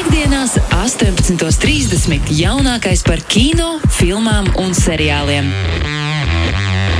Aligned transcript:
Piektdienās, 0.00 0.54
18.30. 0.72 2.30
jaunākais 2.32 3.02
par 3.04 3.20
kino, 3.28 3.74
filmām 3.92 4.46
un 4.56 4.70
seriāliem. 4.72 5.50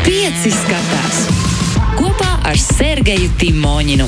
Pieci 0.05 0.53
skatās 0.53 1.23
kopā 1.97 2.29
ar 2.45 2.61
Sergeju 2.61 3.31
Timoņinu. 3.41 4.05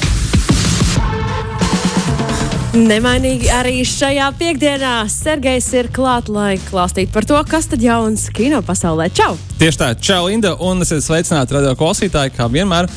Nemainīgi 2.77 3.49
arī 3.57 3.79
šajā 3.89 4.29
piekdienā 4.37 4.93
Sergejs 5.09 5.71
ir 5.73 5.89
klāt, 5.89 6.29
lai 6.29 6.59
klāstītu 6.69 7.15
par 7.17 7.25
to, 7.25 7.41
kas 7.49 7.73
tad 7.73 7.81
jauns 7.81 8.27
kino 8.37 8.61
pasaulē. 8.61 9.09
Čau! 9.17 9.39
Tieši 9.57 9.81
tā, 9.87 9.95
čau, 9.97 10.27
Inda, 10.29 10.53
un 10.61 10.85
esiet 10.85 11.01
sveicināti 11.09 11.57
radio 11.57 11.73
klausītāji, 11.81 12.37
kā 12.37 12.53
vienmēr. 12.53 12.93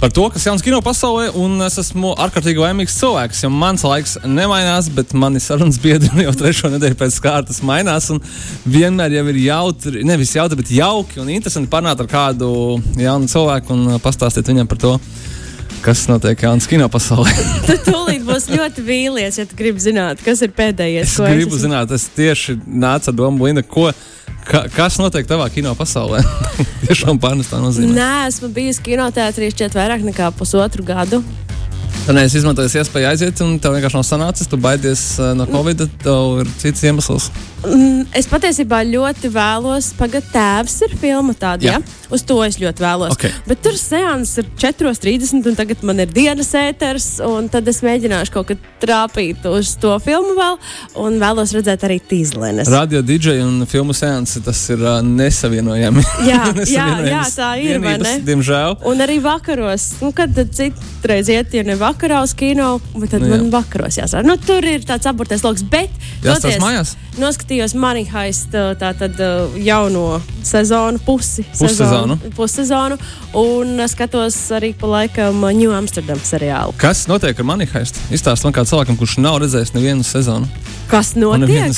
Par 0.00 0.08
to, 0.16 0.22
kas 0.32 0.46
jauns 0.48 0.62
kino 0.64 0.78
pasaulē, 0.80 1.26
un 1.36 1.60
es 1.60 1.74
esmu 1.82 2.14
ārkārtīgi 2.24 2.62
laimīgs 2.62 2.94
cilvēks, 2.96 3.42
jo 3.44 3.50
mans 3.52 3.82
laiks 3.84 4.14
nemainās, 4.24 4.86
bet 4.96 5.12
mani 5.12 5.42
sarunas 5.44 5.76
biedri 5.82 6.22
jau 6.24 6.32
trešo 6.40 6.70
nedēļu 6.72 6.96
pēc 7.02 7.18
kārtas 7.20 7.60
mainās. 7.68 8.08
Vienmēr 8.64 9.18
jau 9.18 9.26
ir 9.28 9.40
jautri, 9.44 10.04
nevis 10.08 10.32
jautri, 10.38 10.56
bet 10.62 10.72
jauki 10.72 11.20
un 11.20 11.28
interesanti 11.28 11.68
parunāt 11.68 12.00
ar 12.00 12.08
kādu 12.08 12.48
jaunu 12.96 13.28
cilvēku 13.28 13.76
un 13.76 14.00
pastāstīt 14.00 14.48
viņam 14.48 14.70
par 14.72 14.80
to 14.80 14.94
kas 15.84 16.06
notiek 16.08 16.42
Jānis 16.44 16.68
kino 16.68 16.88
pasaulē. 16.92 17.32
tu 17.68 17.76
tūlīt 17.84 18.24
būs 18.24 18.48
ļoti 18.52 18.84
vīlies, 18.84 19.38
ja 19.40 19.46
tu 19.48 19.56
gribi 19.58 19.84
zināt, 19.84 20.24
kas 20.24 20.40
ir 20.44 20.52
pēdējais. 20.56 21.12
Es 21.12 21.36
gribu 21.36 21.56
es 21.56 21.64
zināt, 21.64 21.92
es 21.96 22.08
tieši 22.16 22.56
nācu 22.64 23.12
ar 23.12 23.16
domu, 23.16 23.48
Linda, 23.48 23.64
ko, 23.64 23.90
ka, 24.48 24.64
kas 24.74 24.98
notiek 25.00 25.28
tavā 25.28 25.48
kino 25.52 25.74
pasaulē. 25.78 26.22
Tiešām 26.86 27.20
pārnestā 27.22 27.60
nozīmē. 27.62 27.92
Nē, 27.96 28.10
esmu 28.30 28.50
bijis 28.54 28.80
kinoteātrī 28.84 29.50
šķiet 29.54 29.76
vairāk 29.78 30.06
nekā 30.06 30.30
pusotru 30.38 30.86
gadu. 30.86 31.22
Tu 32.00 32.14
neesi 32.16 32.40
izmantojis 32.40 32.78
iespēju 32.80 33.10
aiziet, 33.10 33.40
un 33.44 33.58
tev 33.62 33.76
vienkārši 33.76 33.98
nav 33.98 34.06
sanācis. 34.08 34.48
Tu 34.50 34.58
baidies 34.60 35.02
uh, 35.20 35.32
no 35.36 35.46
Covid, 35.50 35.84
tev 36.02 36.40
ir 36.44 36.52
cits 36.62 36.86
iemesls. 36.88 37.28
Mm, 37.60 38.06
es 38.16 38.28
patiesībā 38.30 38.80
ļoti 38.88 39.28
vēlos, 39.34 39.92
pagaidām, 39.98 40.30
tēvs 40.30 40.76
ir 40.86 40.94
filma 41.00 41.34
tāda. 41.36 41.66
Jā. 41.66 41.78
Ja? 41.78 41.98
Uz 42.10 42.24
to 42.26 42.40
es 42.42 42.56
ļoti 42.58 42.82
vēlos. 42.82 43.14
Okay. 43.14 43.32
Bet 43.46 43.60
tur 43.62 43.76
sēnes 43.78 44.32
ir 44.40 44.48
4.30, 44.58 45.44
un 45.46 45.58
tagad 45.58 45.84
man 45.86 46.02
ir 46.02 46.10
dienas 46.10 46.50
ēters, 46.58 47.06
un 47.24 47.50
tad 47.52 47.68
es 47.70 47.82
mēģināšu 47.86 48.34
kaut 48.34 48.48
kad 48.50 48.64
trāpīt 48.82 49.44
uz 49.50 49.74
to 49.80 49.92
filmu 50.02 50.34
vēl, 50.38 50.58
un 51.04 51.18
vēlos 51.22 51.54
redzēt 51.54 51.84
arī 51.86 52.00
tīzlenes. 52.10 52.70
Radio 52.72 53.02
DJ 53.06 53.38
un 53.44 53.62
filmu 53.70 53.94
sēnes 53.96 54.38
tas 54.44 54.62
ir 54.72 54.82
uh, 54.82 54.98
nesavienojami. 55.04 56.06
Jā, 56.30 56.40
jā, 56.68 56.86
jā, 57.06 57.22
tā 57.34 57.50
ir. 57.60 57.78
Vienības, 57.80 58.24
diemžēl. 58.26 58.76
Un 58.88 59.04
arī 59.04 59.18
vakaros, 59.24 59.86
nu, 60.02 60.10
kad 60.16 60.34
citreiz 60.56 61.30
iet, 61.32 61.54
ja 61.56 61.64
ne 61.66 61.76
vakarā 61.80 62.22
uz 62.24 62.34
kino, 62.36 62.74
bet 62.96 63.14
tad 63.14 63.24
nu, 63.24 63.30
man 63.32 63.48
vakaros 63.52 64.00
jāsaka. 64.00 64.26
Nu, 64.26 64.36
tur 64.40 64.66
ir 64.66 64.84
tāds 64.88 65.08
aburtais 65.10 65.44
lokus, 65.46 65.64
bet. 65.70 65.94
Jāstāsta 66.24 66.60
mājās. 66.62 66.96
Noskatījos 67.20 67.76
Money 67.76 68.06
Heist 68.10 68.54
tā 68.54 68.92
tad 68.96 69.20
jauno 69.60 70.20
sezonu 70.46 71.00
pusi. 71.04 71.44
Pussezonu 71.58 72.16
pussezonu. 72.36 72.98
un 73.34 73.80
skatos 73.88 74.36
arī 74.56 74.72
pa 74.78 74.86
laikam 74.86 75.44
New 75.56 75.72
Amsterdam 75.72 76.18
seriālu. 76.24 76.74
Kas 76.80 77.06
notiek 77.10 77.38
ar 77.38 77.44
Manifestu? 77.46 78.00
Izstāst 78.14 78.44
man 78.46 78.54
kā 78.56 78.64
cilvēkam, 78.64 78.98
kurš 78.98 79.18
nav 79.20 79.40
redzējis 79.44 79.74
nevienu 79.76 80.06
sezonu. 80.06 80.48
Kas 80.90 81.12
notiek? 81.14 81.70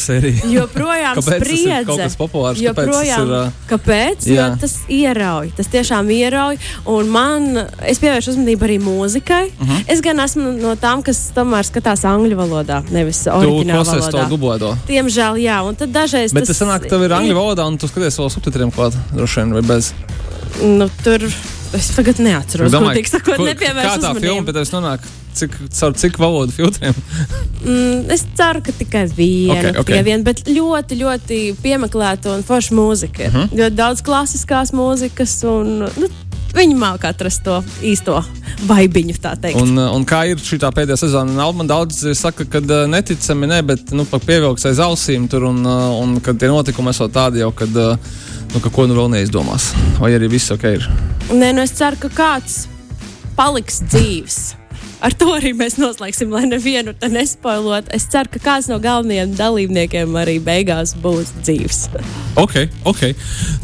Joprojām 0.49 1.19
spriedze. 1.21 1.85
Tas 1.87 2.15
ir 2.15 2.19
populārs. 2.19 2.61
Joprojām, 2.63 3.29
kāpēc? 3.69 4.25
Tas, 4.25 4.27
ir, 4.27 4.29
kāpēc? 4.29 4.29
Jo 4.33 4.47
tas 4.63 4.75
ierauj. 4.89 5.51
Tas 5.59 5.69
tiešām 5.73 6.09
ierauj. 6.15 6.59
Un 6.89 7.11
man, 7.13 7.49
es 7.87 8.01
pievēršu 8.03 8.33
uzmanību 8.35 8.69
arī 8.69 8.79
mūzikai. 8.83 9.45
Uh 9.53 9.63
Mhm. 9.63 9.71
-huh. 9.73 9.85
Es 9.93 10.01
gan 10.01 10.17
esmu 10.21 10.53
no 10.61 10.75
tām, 10.77 11.03
kas 11.03 11.31
tomēr 11.37 11.65
skatās 11.69 12.05
angļu 12.05 12.37
valodā, 12.37 12.83
nevis 12.91 13.27
oriģinālā 13.27 13.85
valodā. 13.85 14.11
To 14.29 14.37
dublēto. 14.37 14.77
Diemžēl, 14.89 15.37
jā. 15.43 15.61
Un 15.69 15.75
tad 15.77 15.91
dažreiz. 15.93 16.33
Bet 16.33 16.47
tas 16.47 16.57
sanāk, 16.61 16.89
tev 16.89 17.03
ir 17.03 17.11
angļu 17.11 17.35
valodā 17.35 17.67
un 17.67 17.79
tu 17.79 17.87
skaties 17.89 18.17
vēl 18.19 18.31
subtitriem 18.31 18.71
klāt, 18.73 18.93
droši 19.15 19.37
vien, 19.41 19.53
vai 19.53 19.63
bez. 19.63 19.93
Nu, 20.63 20.89
tur 21.05 21.21
es 21.73 21.89
tagad 21.97 22.19
neatceros, 22.19 22.73
Domāju, 22.73 23.03
ko 23.03 23.09
sakot, 23.09 23.37
ko, 23.37 23.45
nepievēršu 23.45 23.89
kā 23.89 23.99
tā 23.99 24.13
uzmanību. 24.13 24.21
filma 24.21 24.53
pēc 24.53 24.71
tam 24.71 24.83
nonāk. 24.83 25.01
Cik, 25.35 25.55
caur 25.81 25.95
cik 25.97 26.19
valodu 26.21 26.53
filtriem? 26.53 26.95
mm, 27.65 28.11
es 28.13 28.27
ceru, 28.37 28.61
ka 28.65 28.73
tikai 28.79 29.07
viena. 29.17 29.59
Okay, 29.59 29.71
okay. 29.71 29.85
Tikai 29.85 30.03
viena, 30.11 30.25
bet 30.27 30.43
ļoti, 30.49 30.99
ļoti 31.01 31.39
piemeklēta 31.63 32.35
un 32.37 32.45
forša 32.47 32.75
mūzika. 32.77 33.29
Uh 33.29 33.33
Mhm. 33.33 33.39
-huh. 33.47 33.59
Ļoti 33.59 33.75
daudz 33.75 34.03
klasiskās 34.03 34.73
mūzikas, 34.77 35.35
un 35.49 35.79
nu, 35.87 36.09
viņi 36.57 36.77
māca 36.77 37.09
atrast 37.13 37.43
to 37.45 37.63
īsto 37.83 38.19
vaibiņu, 38.69 39.17
tā 39.23 39.35
teikt. 39.41 39.61
Un, 39.61 39.79
un 39.79 40.05
kā 40.09 40.23
ir 40.31 40.37
šī 40.43 40.59
pēdējā 40.61 40.97
sezona? 41.01 41.53
Man 41.53 41.67
daudz 41.71 42.05
saka, 42.19 42.45
ka 42.45 42.61
neticami, 42.87 43.47
ne, 43.47 43.63
bet 43.63 43.93
nu, 43.97 44.05
pievilks 44.05 44.67
aiz 44.69 44.79
ausīm 44.79 45.29
tur, 45.29 45.45
un, 45.49 45.65
un 45.67 46.21
kad 46.21 46.39
tie 46.39 46.49
notikumi 46.49 46.91
esot 46.91 47.13
tādi 47.13 47.43
jau, 47.43 47.53
kad, 47.53 47.73
nu, 47.73 48.61
ka 48.61 48.71
ko 48.71 48.87
nu 48.87 48.95
vēl 48.95 49.11
neizdomās. 49.17 49.73
Vai 50.01 50.13
arī 50.13 50.29
viss 50.29 50.51
ok 50.51 50.65
ir? 50.65 50.91
Nē, 51.33 51.53
nu 51.55 51.63
es 51.65 51.71
ceru, 51.79 51.97
ka 51.97 52.09
kāds 52.09 52.67
paliks 53.37 53.81
dzīves. 53.89 54.62
Ar 55.03 55.15
to 55.19 55.33
arī 55.35 55.51
mēs 55.59 55.75
noslēgsim, 55.83 56.31
lai 56.31 56.45
nevienu 56.47 56.93
te 56.95 57.09
nespoilot. 57.11 57.89
Es 57.95 58.07
ceru, 58.13 58.31
ka 58.31 58.43
kāds 58.43 58.69
no 58.71 58.79
galvenajiem 58.83 59.33
dalībniekiem 59.35 60.15
arī 60.21 60.37
beigās 60.43 60.95
būs 61.03 61.33
dzīves. 61.43 61.89
Ok, 62.39 62.55
ok. 62.87 63.03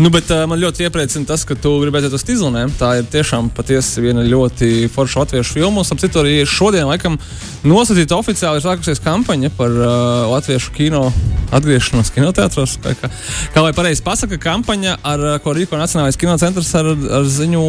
Nu, 0.02 0.10
bet 0.10 0.32
uh, 0.34 0.42
man 0.50 0.58
ļoti 0.58 0.88
iepriecina 0.88 1.28
tas, 1.30 1.46
ka 1.46 1.54
tu 1.54 1.76
gribēji 1.84 2.10
uz 2.18 2.26
tīzlēm. 2.26 2.74
Tā 2.80 2.96
ir 2.98 3.06
tiešām 3.12 3.52
patiesi 3.54 4.02
viena 4.02 4.26
ļoti 4.26 4.88
forša 4.92 5.22
latviešu 5.22 5.60
filma. 5.60 5.86
Ap 5.86 6.02
citu, 6.02 6.24
arī 6.24 6.42
šodien, 6.42 6.88
laikam, 6.90 7.20
nosacīta 7.62 8.18
oficiāli 8.18 8.58
ir 8.58 8.66
sākusies 8.66 9.02
kampaņa 9.04 9.52
par 9.56 9.78
uh, 9.78 10.26
latviešu 10.34 10.74
kino 10.74 11.06
atgriešanos 11.54 12.10
kinoteātros. 12.12 12.76
Kā, 12.82 12.92
kā, 12.98 13.12
kā 13.54 13.62
lai 13.64 13.72
pareizi 13.76 14.02
pasaka, 14.04 14.40
kampaņa, 14.42 14.98
ar 15.06 15.24
ko 15.44 15.54
rīko 15.56 15.78
Nacionālais 15.78 16.18
kinocentrs 16.20 16.74
ar, 16.76 16.90
ar 17.20 17.30
ziņu 17.30 17.62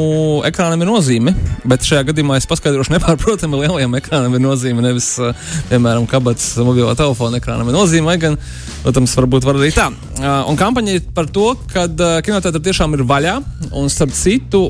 ekrānam 0.49 0.83
ir 0.83 0.91
nozīme. 0.91 1.35
Bet 1.69 1.85
šajā 1.87 2.09
gadījumā 2.09 2.41
es 2.41 2.49
paskaidrošu 2.49 2.97
nepārprotami 2.97 3.58
lielajam 3.61 3.95
ekrānam 3.99 4.35
ir 4.35 4.43
nozīme. 4.43 4.83
Nevis, 4.85 5.11
uh, 5.21 5.35
piemēram, 5.69 6.07
kabatas 6.09 6.51
mobilo 6.65 6.91
telefona 6.97 7.39
ekrānam 7.41 7.69
ir 7.69 7.77
nozīme, 7.77 8.09
lai 8.09 8.17
gan, 8.21 8.37
protams, 8.83 9.15
varbūt 9.19 9.47
var 9.47 9.59
arī 9.59 9.71
tā. 9.75 9.89
Uh, 10.19 10.49
un 10.51 10.59
kampaņa 10.59 10.97
ir 10.97 11.07
par 11.15 11.29
to, 11.31 11.51
ka 11.73 11.85
uh, 11.89 12.19
kinoteātris 12.25 12.65
tiešām 12.69 12.97
ir 12.97 13.05
vaļā. 13.09 13.37
Un 13.79 13.89
starp 13.91 14.13
citu, 14.17 14.63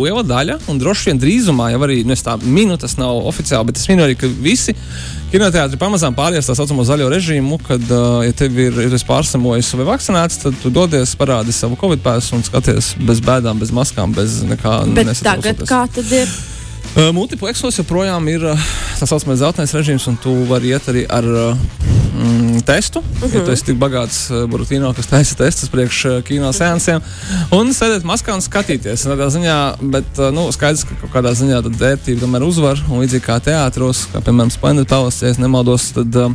liela 0.00 0.22
daļa, 0.24 0.60
un 0.70 0.78
droši 0.80 1.10
vien 1.10 1.20
drīzumā 1.20 1.70
jau 1.74 1.80
arī, 1.86 2.00
nu, 2.08 2.16
tā 2.16 2.36
minu, 2.42 2.78
tas 2.80 2.96
nav 3.00 3.26
oficiāli, 3.30 3.68
bet 3.68 3.80
es 3.80 3.88
minu 3.90 4.06
arī, 4.06 4.16
ka 4.18 4.30
visi 4.40 4.74
kinoteātri 5.30 5.78
pamazām 5.78 6.14
pāries 6.16 6.48
tā 6.48 6.56
saucamo 6.58 6.84
zaļo 6.86 7.08
režīmu, 7.12 7.58
kad, 7.66 7.92
ja 8.26 8.36
tev 8.36 8.56
ir 8.58 8.80
ja 8.82 9.02
pārslimojis 9.06 9.72
vai 9.78 9.88
vakcinēts, 9.92 10.40
tad 10.44 10.58
tu 10.62 10.72
dodies, 10.74 11.14
parādi 11.18 11.54
savu 11.54 11.78
covid 11.80 12.02
pēsu 12.04 12.38
un 12.38 12.46
skaties 12.46 12.94
bez 13.06 13.22
bēdām, 13.26 13.60
bez 13.62 13.74
maskām, 13.74 14.14
bez 14.16 14.40
nekā. 14.46 14.80
Bet 14.96 15.12
tagad 15.24 15.62
kā 15.68 15.84
tad 15.94 16.16
ir? 16.22 16.32
Uh, 16.90 17.12
multiplexos 17.14 17.76
joprojām 17.78 18.24
ir 18.32 18.42
uh, 18.50 18.70
tā 18.98 19.06
saucamais 19.06 19.38
zeltainais 19.38 19.72
režīms, 19.76 20.08
un 20.10 20.16
tu 20.18 20.32
vari 20.48 20.72
iet 20.72 20.88
arī 20.90 21.04
ar 21.06 21.22
uh, 21.22 21.60
mm, 22.18 22.64
testu. 22.66 22.98
Uh 22.98 23.22
-huh. 23.22 23.34
Ja 23.34 23.44
tu 23.46 23.52
esi 23.52 23.64
tik 23.64 23.78
bagāts 23.78 24.18
Burbuļsaktas, 24.30 24.96
kas 24.96 25.06
taisa 25.06 25.34
testus 25.34 25.68
priekš 25.68 26.02
kino 26.26 26.50
sēnesiem, 26.52 27.00
un 27.50 27.70
sēdēt 27.70 28.02
maskā 28.02 28.34
un 28.34 28.42
skatīties. 28.42 29.06
Tādā 29.06 29.30
ziņā, 29.30 29.76
bet 29.80 30.18
nu, 30.32 30.52
skaidrs, 30.52 30.84
ka 30.84 30.94
kaut 31.00 31.12
kādā 31.14 31.30
ziņā 31.34 31.62
vērtība 31.62 32.20
tomēr 32.20 32.42
uzvar. 32.42 32.82
Un 32.90 33.00
līdzīgi 33.00 33.22
kā 33.22 33.38
teātros, 33.40 34.08
kā 34.12 34.20
piemēram 34.20 34.50
Splendid 34.50 34.88
Palace, 34.88 35.26
ja 35.26 35.34
nemaldos, 35.38 35.92
tad 35.92 36.16
uh, 36.16 36.32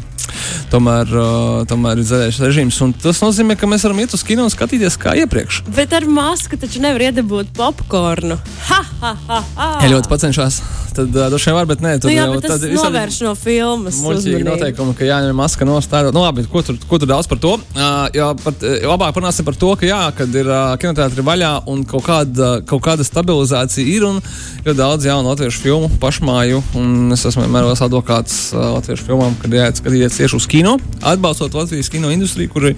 tomēr, 0.74 1.12
uh, 1.12 1.66
tomēr 1.70 2.02
ir 2.02 2.08
zaļais 2.10 2.40
režīms. 2.44 2.80
Un 2.86 2.96
tas 3.06 3.22
nozīmē, 3.24 3.58
ka 3.60 3.70
mēs 3.70 3.86
varam 3.88 4.02
iet 4.04 4.16
uz 4.16 4.24
kino 4.26 4.46
un 4.46 4.54
skatīties 4.54 4.98
kā 5.02 5.16
iepriekš. 5.24 5.64
Bet 5.76 5.94
ar 5.96 6.08
masku 6.10 6.60
taču 6.62 6.84
nevar 6.84 7.08
iedabūt 7.10 7.54
popkornu. 7.58 8.40
Ha, 8.70 8.82
ha, 9.02 9.14
ha, 9.28 9.42
ha. 9.58 9.70
Ja 9.84 9.92
ļoti 9.94 10.12
pacenšās, 10.12 10.62
tad 10.96 11.16
uh, 11.16 11.28
droši 11.34 11.52
vien 11.52 11.60
var, 11.60 11.70
bet 11.70 11.84
nē, 11.84 11.96
Nu, 12.06 12.12
jā, 12.14 12.26
jau 12.28 12.42
tas 12.44 12.62
tad 12.62 12.74
novērš 12.76 13.20
no 13.26 13.34
filmas. 13.40 13.98
Uzmanību. 13.98 14.46
noteikumi, 14.46 14.96
ka 14.98 15.08
jāņem 15.08 15.38
maska 15.38 15.66
no 15.68 15.78
stāra. 15.84 16.12
Nu, 16.14 16.22
labi, 16.22 16.46
ko 16.52 16.62
tur, 16.66 16.78
ko 16.90 17.00
tur 17.02 17.10
daudz 17.10 17.30
par 17.32 17.40
to? 17.42 17.56
Uh, 17.74 18.06
jā, 18.16 18.28
par, 18.44 18.58
labāk 18.62 19.16
parunāsim 19.16 19.48
par 19.48 19.58
to, 19.60 19.72
ka 19.80 19.88
jā, 19.88 20.02
kad 20.18 20.36
ir 20.38 20.50
uh, 20.50 20.76
kinoteātri 20.82 21.26
vaļā 21.26 21.52
un 21.72 21.82
kaut 21.90 22.06
kāda, 22.06 22.52
kaut 22.68 22.84
kāda 22.86 23.06
stabilizācija 23.08 23.88
ir 23.90 24.06
un 24.08 24.22
ir 24.66 24.78
daudz 24.78 25.08
jaunu 25.08 25.32
latviešu 25.32 25.64
filmu 25.64 25.90
pašmāju. 26.02 26.62
Un 26.78 27.16
es 27.16 27.26
esmu 27.26 27.46
vienmēr 27.46 27.72
advokāts 27.74 28.38
uh, 28.54 28.76
latviešu 28.78 29.08
filmām, 29.10 29.36
kad 29.42 29.54
jāiet 29.56 29.82
skatīties 29.82 30.15
tieši 30.18 30.40
uz 30.40 30.48
kino, 30.50 30.78
atbalstot 31.02 31.54
Latvijas 31.58 31.90
kino 31.92 32.12
industriju, 32.14 32.52
kur 32.54 32.70
ir 32.72 32.76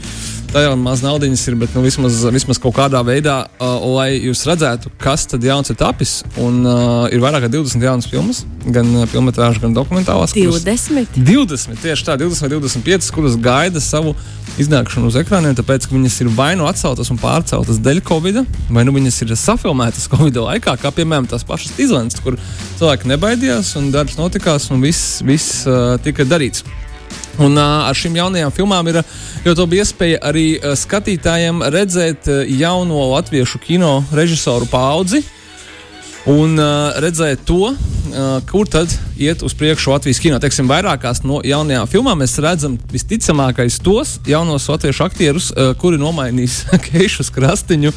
tajā 0.54 0.72
maz 0.80 1.02
naudiņas 1.04 1.44
ir, 1.50 1.58
bet 1.60 1.76
nu, 1.76 1.84
vismaz, 1.86 2.22
vismaz 2.34 2.60
kaut 2.62 2.76
kādā 2.78 3.02
veidā, 3.06 3.38
uh, 3.60 3.76
lai 3.98 4.10
jūs 4.16 4.46
redzētu, 4.48 4.92
kas 5.02 5.28
tad 5.30 5.44
jauns 5.44 5.70
ir 5.74 5.78
tapis. 5.80 6.22
Un 6.42 6.62
uh, 6.66 7.08
ir 7.12 7.22
vairāk 7.24 7.46
kā 7.46 7.52
20 7.52 7.84
jaunas 7.84 8.08
filmas, 8.10 8.44
gan 8.66 8.90
uh, 8.96 9.06
filmas, 9.12 9.38
gan 9.62 9.76
dokumentālās. 9.76 10.34
kuras- 10.34 10.64
20. 10.66 11.20
20, 11.20 11.82
tieši 11.84 12.08
tā, 12.08 12.18
20 12.20 12.48
vai 12.48 12.52
25, 12.56 13.12
kuras 13.16 13.38
gaida 13.40 13.84
savu 13.84 14.16
iznākšanu 14.58 15.12
uz 15.12 15.20
ekrāniem, 15.20 15.54
tāpēc, 15.58 15.86
ka 15.88 15.94
viņas 15.96 16.18
ir 16.24 16.32
vai 16.38 16.54
nu 16.58 16.66
atceltas 16.70 17.12
un 17.14 17.20
pārceltas 17.22 17.82
dēļ 17.84 18.02
Covid, 18.08 18.42
vai 18.74 18.86
nu 18.88 18.96
viņas 18.96 19.22
ir 19.26 19.36
safilmētas 19.38 20.08
Covid 20.14 20.40
laikā, 20.48 20.78
kā 20.82 20.94
piemēram 20.96 21.30
tās 21.30 21.46
pašas 21.48 21.78
izlaides, 21.78 22.18
kur 22.24 22.40
cilvēki 22.80 23.12
nebaidījās 23.14 23.76
un 23.82 23.92
darbs 23.94 24.18
notikās 24.18 24.72
un 24.74 24.82
viss, 24.82 25.20
viss 25.28 25.68
uh, 25.70 25.96
tika 26.02 26.26
darīts. 26.26 26.66
Un 27.44 27.58
uh, 27.58 27.88
ar 27.88 27.98
šīm 27.98 28.18
jaunajām 28.18 28.54
filmām 28.56 28.88
ir 28.90 29.02
labi 29.46 29.82
iespēja 29.82 30.22
arī 30.26 30.46
uh, 30.58 30.74
skatītājiem 30.78 31.62
redzēt 31.74 32.30
uh, 32.32 32.44
jauno 32.50 33.12
latviešu 33.14 33.62
kino 33.62 34.00
režisoru 34.16 34.66
paudzi 34.72 35.22
un 36.28 36.58
uh, 36.60 36.98
redzēt 37.02 37.46
to, 37.48 37.72
uh, 37.72 38.26
kur 38.50 38.68
tad 38.70 38.92
iet 39.18 39.44
uz 39.46 39.56
priekšu 39.58 39.94
Latvijas 39.94 40.20
kino. 40.22 40.40
Teiksim, 40.44 40.68
vairākās 40.70 41.24
no 41.24 41.40
jaunajām 41.46 41.88
filmām 41.90 42.20
mēs 42.22 42.36
redzam 42.44 42.76
visticamākais 42.92 43.80
tos 43.84 44.18
jaunos 44.28 44.68
latviešu 44.70 45.06
aktierus, 45.08 45.50
uh, 45.54 45.72
kuri 45.80 46.00
nomainīs 46.02 46.66
Keišu 46.88 47.30
Krastiņu 47.36 47.94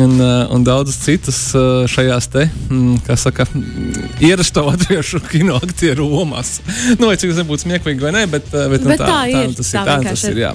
un, 0.00 0.18
uh, 0.18 0.50
un 0.54 0.66
daudzus 0.66 0.98
citus 1.04 1.40
uh, 1.54 1.84
šajās 1.90 2.30
te, 2.34 2.48
mm, 2.68 3.02
kā 3.06 3.16
saka, 3.20 3.46
ierasto 4.20 4.66
latviešu 4.66 5.22
kino 5.30 5.60
aktieru 5.62 6.08
lomās. 6.10 6.58
nu, 6.98 7.06
vai 7.06 7.16
cik 7.16 7.32
tas 7.32 7.42
nebūtu 7.44 7.68
smieklīgi 7.68 8.02
vai 8.02 8.14
nē, 8.18 8.26
bet, 8.32 8.50
uh, 8.54 8.68
bet, 8.72 8.82
nu, 8.82 8.94
Bet 8.94 9.04
tā, 9.04 9.10
tā 9.12 9.24
ir, 9.30 9.52
nu 9.52 9.60
tas 9.60 9.74
tā 9.74 9.82
ir. 9.82 9.92
Tā, 9.92 9.98
nu 10.02 10.16
tas 10.16 10.30
ir 10.32 10.46
jā. 10.48 10.54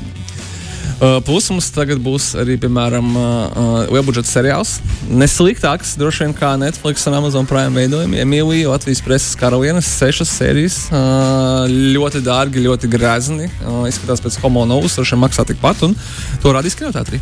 Uh, 0.98 1.20
Plus 1.22 1.46
mums 1.54 1.68
tagad 1.70 2.00
būs 2.02 2.32
arī, 2.42 2.56
piemēram, 2.58 3.10
uh, 3.14 3.90
lielbudžeta 3.94 4.26
seriāls. 4.32 4.78
Nesliktāks, 5.06 5.92
droši 6.00 6.24
vien, 6.26 6.34
kā 6.34 6.56
Netflix 6.58 7.06
un 7.06 7.18
Amazon 7.20 7.46
Prime 7.46 7.70
veidojumi. 7.78 8.18
Emīlija, 8.24 8.72
Latvijas 8.72 9.04
preses 9.06 9.38
karalienes, 9.38 9.86
sešas 10.00 10.34
sērijas. 10.40 10.80
Uh, 10.90 11.70
ļoti 11.70 12.24
dārgi, 12.26 12.66
ļoti 12.66 12.90
grezni. 12.90 13.46
Uh, 13.62 13.84
izskatās 13.86 14.26
pēc 14.26 14.40
homo 14.42 14.66
novus, 14.66 14.98
droši 14.98 15.14
vien 15.14 15.22
maksā 15.28 15.46
tikpat, 15.46 15.86
un 15.86 15.94
to 16.42 16.56
radīs 16.58 16.80
kinoteātrī. 16.80 17.22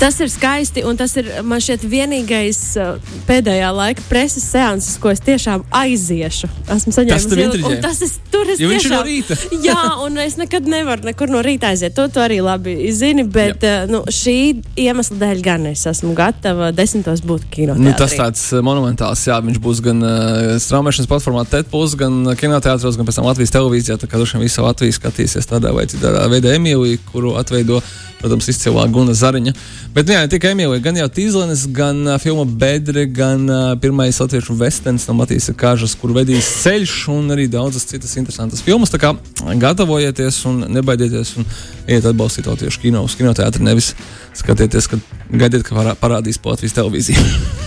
Tas 0.00 0.16
ir 0.24 0.30
skaisti, 0.32 0.80
un 0.88 0.96
tas 0.96 1.12
ir 1.20 1.26
man 1.44 1.60
šķiet 1.60 1.82
vienīgais 1.92 2.58
uh, 2.80 2.94
pēdējā 3.28 3.66
laika 3.76 4.04
preses 4.08 4.46
seanss, 4.48 4.94
ko 5.02 5.10
es 5.12 5.20
tiešām 5.20 5.66
aiziešu. 5.76 6.48
Esmu 6.72 6.94
saņēmis 6.96 7.26
intriģē? 7.28 7.60
un 7.68 7.82
tas 7.84 8.00
ir 8.06 8.14
tur. 8.32 8.48
Es 8.48 8.62
Jo 8.62 8.70
ir 8.72 8.78
no 8.78 8.80
tiešām- 8.80 9.04
rīta. 9.10 9.36
jā, 9.68 9.82
un 10.06 10.16
es 10.24 10.38
nekad 10.40 10.64
nevaru 10.72 11.04
nekur 11.10 11.28
no 11.28 11.42
rīta 11.44 11.74
aiziet. 11.74 11.92
To 11.98 12.06
tu 12.08 12.22
arī 12.24 12.40
labi 12.40 12.78
zini, 12.96 13.26
bet 13.28 13.60
uh, 13.68 13.84
nu, 13.92 14.00
šī 14.08 14.38
iemesla 14.80 15.20
dēļ 15.20 15.44
gan 15.44 15.68
es 15.74 15.84
esmu 15.92 16.14
gatava 16.16 16.72
desmitos 16.72 17.20
būt 17.20 17.44
kino. 17.52 17.76
Nu, 17.76 17.92
tas 18.00 18.16
tāds 18.16 18.46
uh, 18.56 18.64
monumentāls, 18.64 19.26
jā, 19.28 19.36
viņš 19.44 19.60
būs 19.60 19.84
gan 19.84 20.00
uh, 20.00 20.54
straumēšanas 20.64 21.12
platformā 21.12 21.44
TETPUS, 21.52 21.98
gan 22.00 22.22
kinoteātros, 22.40 22.96
gan 22.96 23.04
pēc 23.08 23.20
tam 23.20 23.28
Latvijas 23.28 23.52
televīzijā. 23.52 24.00
Tā 24.00 24.08
kā 24.08 24.16
droši 24.16 24.40
vien 24.40 24.48
visa 24.48 24.64
Latvija 24.64 24.96
skatīsies 24.96 25.52
tādā 25.52 25.76
vai 25.76 25.84
citā 25.92 26.16
veidā 26.32 26.56
Emīliju, 26.56 27.04
kuru 27.12 27.36
atveido, 27.40 27.82
protams, 28.20 28.48
izcilā 28.52 28.84
Guna 28.92 29.14
Zariņa. 29.16 29.54
Bet 29.94 30.06
nu, 30.06 30.14
jā, 30.14 30.22
ne 30.24 30.30
tikai 30.30 30.52
Emīlija, 30.54 30.82
gan 30.84 30.98
jau 31.00 31.08
Tīzlenes, 31.16 31.64
gan 31.74 32.02
uh, 32.06 32.18
filma 32.22 32.44
Bedre, 32.44 33.06
gan 33.10 33.46
uh, 33.48 33.60
pirmais 33.80 34.20
latviešu 34.20 34.56
westerns 34.60 35.08
no 35.08 35.16
Matīsa 35.18 35.54
Kāžas, 35.56 35.96
kur 35.98 36.12
vedīs 36.16 36.48
ceļš 36.62 36.96
un 37.14 37.32
arī 37.34 37.48
daudzas 37.50 37.88
citas 37.90 38.14
interesantas 38.20 38.62
filmas. 38.66 38.92
Tā 38.92 39.00
kā 39.02 39.14
gatavojieties 39.60 40.42
un 40.50 40.64
nebaidieties 40.76 41.34
un 41.40 41.48
iet 41.88 42.06
atbalstīt 42.06 42.50
latviešu 42.50 42.84
kino 42.84 43.04
uz 43.08 43.16
kinoteātri, 43.18 43.64
nevis 43.66 43.94
skatieties, 44.38 44.90
kad 44.92 45.02
gaidiet, 45.30 45.64
ka 45.66 45.74
parā- 45.76 45.96
parādīs 45.98 46.38
po 46.40 46.54
Latvijas 46.54 46.76
televīziju. 46.76 47.24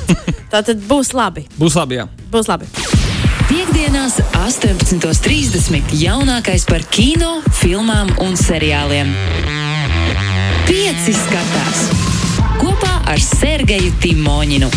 Tā 0.54 0.62
tad 0.62 0.84
būs 0.86 1.16
labi. 1.18 1.48
Būs 1.58 1.76
labi, 1.80 1.98
jā. 2.02 2.08
Būs 2.32 2.50
labi. 2.52 2.70
Piektdienās, 3.50 4.20
18.30. 4.40 5.94
jaunākais 6.00 6.66
par 6.70 6.86
kino, 6.94 7.40
filmām 7.60 8.14
un 8.24 8.38
seriāliem. 8.40 9.14
Pieci 10.64 11.12
skatās 11.12 11.86
kopā 12.62 12.94
ar 13.12 13.20
Sergeju 13.20 13.92
Timoņinu. 14.00 14.70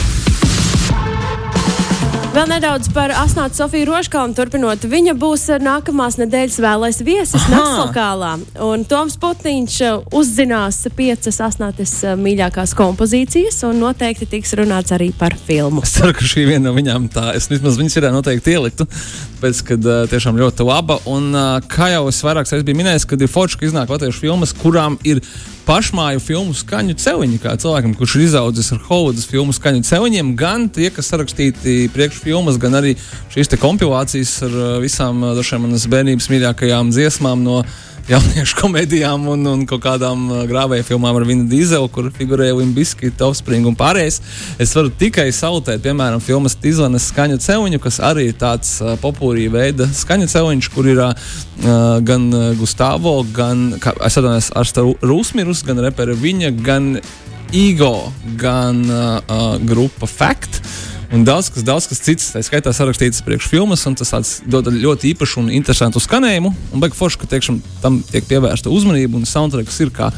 Vēl 2.36 2.50
nedaudz 2.50 2.90
par 2.92 3.14
Asnātu 3.16 3.56
Sofiju 3.56 3.86
Roškalnu. 3.88 4.34
Turpinot, 4.36 4.82
viņa 4.84 5.14
būs 5.16 5.46
nākamās 5.62 6.18
nedēļas 6.20 6.58
vēlais 6.60 6.98
viesis 7.06 7.38
Aha. 7.38 7.54
Nakslokālā. 7.54 8.32
Un 8.66 8.84
Toms 8.84 9.16
Putniņš 9.22 9.76
uzzinās 10.12 10.82
piecas 10.98 11.40
Asnātes 11.46 11.94
uh, 12.04 12.12
mīļākās 12.20 12.74
kompozīcijas 12.76 13.62
un 13.70 13.80
noteikti 13.80 14.28
tiks 14.34 14.52
runāts 14.60 14.92
arī 14.92 15.12
par 15.16 15.32
filmu. 15.32 15.80
Es 15.86 15.94
ceru, 15.96 16.12
ka 16.18 16.28
šī 16.28 16.44
viena 16.50 16.66
no 16.68 16.74
viņām 16.76 17.08
tā, 17.14 17.30
es 17.38 17.48
vismaz 17.48 17.80
viņas 17.80 17.96
ir 18.02 18.10
noteikti 18.18 18.58
ieliktu, 18.58 18.84
pēc 19.40 19.62
kad 19.70 19.86
uh, 19.86 20.04
tiešām 20.10 20.38
ļoti 20.40 20.66
laba. 20.66 20.98
Un 21.10 21.28
uh, 21.34 21.58
kā 21.70 21.90
jau 21.92 22.06
es 22.10 22.22
vairākas 22.24 22.54
reizes 22.54 22.66
biju 22.66 22.80
minējis, 22.80 23.06
kad 23.08 23.22
ir 23.22 23.30
forši, 23.32 23.60
ka 23.60 23.68
iznāk 23.68 23.92
latviešu 23.92 24.22
filmas, 24.24 24.54
kurām 24.56 24.98
ir 25.06 25.20
pašmāju 25.66 26.22
filmu 26.22 26.54
skaņu 26.54 26.94
celiņi, 27.02 27.40
kā 27.42 27.56
cilvēkam, 27.60 27.96
kurš 27.98 28.16
ir 28.18 28.26
izaudzis 28.28 28.70
ar 28.76 28.84
Hollywoodas 28.86 29.26
filmu 29.30 29.54
skaņu 29.56 29.82
celiņiem, 29.88 30.34
gan 30.38 30.68
tie, 30.72 30.92
kas 30.94 31.10
sarakstīti 31.10 31.90
priekšfilmas, 31.94 32.60
gan 32.62 32.78
arī 32.78 32.94
šīs 33.34 33.54
kompilācijas 33.60 34.38
ar 34.46 34.56
uh, 34.56 34.70
visām 34.84 35.24
uh, 35.24 35.34
dažām 35.38 35.66
manas 35.66 35.88
bērnības 35.90 36.30
mīļākajām 36.32 36.94
dziesmām 36.94 37.44
no 37.46 37.62
jauniešu 38.10 38.56
komēdijām 38.60 39.26
un, 39.32 39.46
un 39.50 39.64
kaut 39.68 39.82
kādām 39.84 40.26
uh, 40.30 40.42
grāvēju 40.48 40.86
filmām 40.86 41.18
ar 41.18 41.26
Vinu 41.28 41.46
Dīzelu, 41.50 41.88
kur 41.92 42.08
figurēja 42.14 42.56
Limbiski, 42.58 43.10
Topspring 43.18 43.66
un 43.68 43.76
pārējais. 43.78 44.20
Es 44.62 44.74
varu 44.76 44.92
tikai 44.94 45.28
salutēt, 45.34 45.82
piemēram, 45.84 46.22
filmas 46.24 46.56
Tīzlanes 46.62 47.08
skaņu 47.10 47.40
celiņu, 47.42 47.82
kas 47.82 48.00
arī 48.04 48.28
ir 48.30 48.40
tāds 48.40 48.76
uh, 48.82 48.94
popūrī 49.02 49.48
veida 49.52 49.88
skaņu 49.90 50.30
celiņš, 50.32 50.70
kur 50.74 50.90
ir 50.92 51.02
uh, 51.02 51.14
gan 52.06 52.28
uh, 52.32 52.50
Gustavo, 52.58 53.18
gan, 53.36 53.72
atvainojos, 53.82 54.52
Arsta 54.56 54.86
Rūsmirus, 54.86 55.64
gan 55.66 55.82
repere 55.84 56.16
viņa, 56.18 56.52
gan 56.66 56.94
Igo, 57.54 58.10
gan 58.38 58.82
uh, 58.90 59.18
uh, 59.22 59.48
grupa 59.62 60.06
Fact. 60.10 60.62
Un 61.14 61.22
daudz 61.26 61.50
kas, 61.54 61.62
daudz 61.66 61.86
kas 61.86 62.00
cits, 62.02 62.32
tā 62.34 62.42
skaitā 62.42 62.72
sarakstīts 62.74 63.22
priekš 63.26 63.46
filmas, 63.50 63.84
un 63.86 63.94
tas 63.98 64.10
dod 64.46 64.70
ļoti 64.72 65.12
īpašu 65.12 65.44
un 65.44 65.52
interesantu 65.54 66.02
skanējumu. 66.02 66.50
Un 66.74 66.82
beig 66.82 66.96
forši, 66.98 67.20
ka 67.22 67.30
tiekšam, 67.30 67.60
tam 67.82 68.00
tiek 68.10 68.26
pievērsta 68.26 68.72
uzmanība, 68.74 69.20
un 69.20 69.28
soundtracks 69.28 69.78
ir 69.84 69.92
kā 69.94 70.10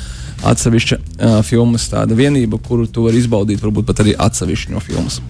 atsevišķa 0.49 0.99
uh, 0.99 1.38
filmas 1.44 1.88
tāda 1.93 2.17
vienība, 2.17 2.61
kuru 2.62 2.87
tu 2.87 3.05
vari 3.08 3.20
izbaudīt 3.20 3.61
varbūt 3.64 3.88
pat 3.90 4.05
arī 4.05 4.17
atsevišķi 4.17 4.73
no 4.73 4.82
filmas. 4.85 5.20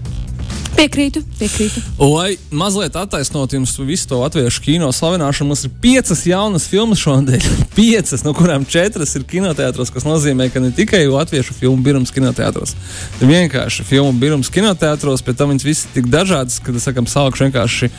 Piekrītu, 0.76 1.22
piekrītu. 1.38 1.82
Lai 2.02 2.36
mazliet 2.50 2.96
attaisnotu 2.98 3.56
jums 3.56 3.72
visu 3.78 4.08
to 4.10 4.20
latviešu 4.20 4.62
kino 4.64 4.90
slavināšanu, 4.94 5.50
mums 5.50 5.64
ir 5.66 5.72
piecas 5.82 6.24
jaunas 6.28 6.68
filmas 6.70 7.00
šodien. 7.02 7.42
Piecas, 7.78 8.24
no 8.26 8.34
kurām 8.36 8.66
četras 8.68 9.14
ir 9.18 9.26
kinoteātros, 9.28 9.92
kas 9.94 10.06
nozīmē, 10.08 10.50
ka 10.52 10.62
ne 10.62 10.70
tikai 10.74 11.04
latviešu 11.08 11.56
filmu 11.56 11.82
birums 11.84 12.14
kinoteātros. 12.14 12.76
Vienkārši 13.22 13.86
filmu 13.88 14.12
birums 14.20 14.52
kinoteātros, 14.54 15.24
pēc 15.26 15.40
tam 15.40 15.54
viņas 15.54 15.68
visas 15.68 15.92
tik 15.94 16.10
dažādas, 16.12 16.60
ka 16.62 16.74
es 16.76 16.88
sakam, 16.88 17.08
sākšu 17.10 17.48
vienkārši 17.48 17.92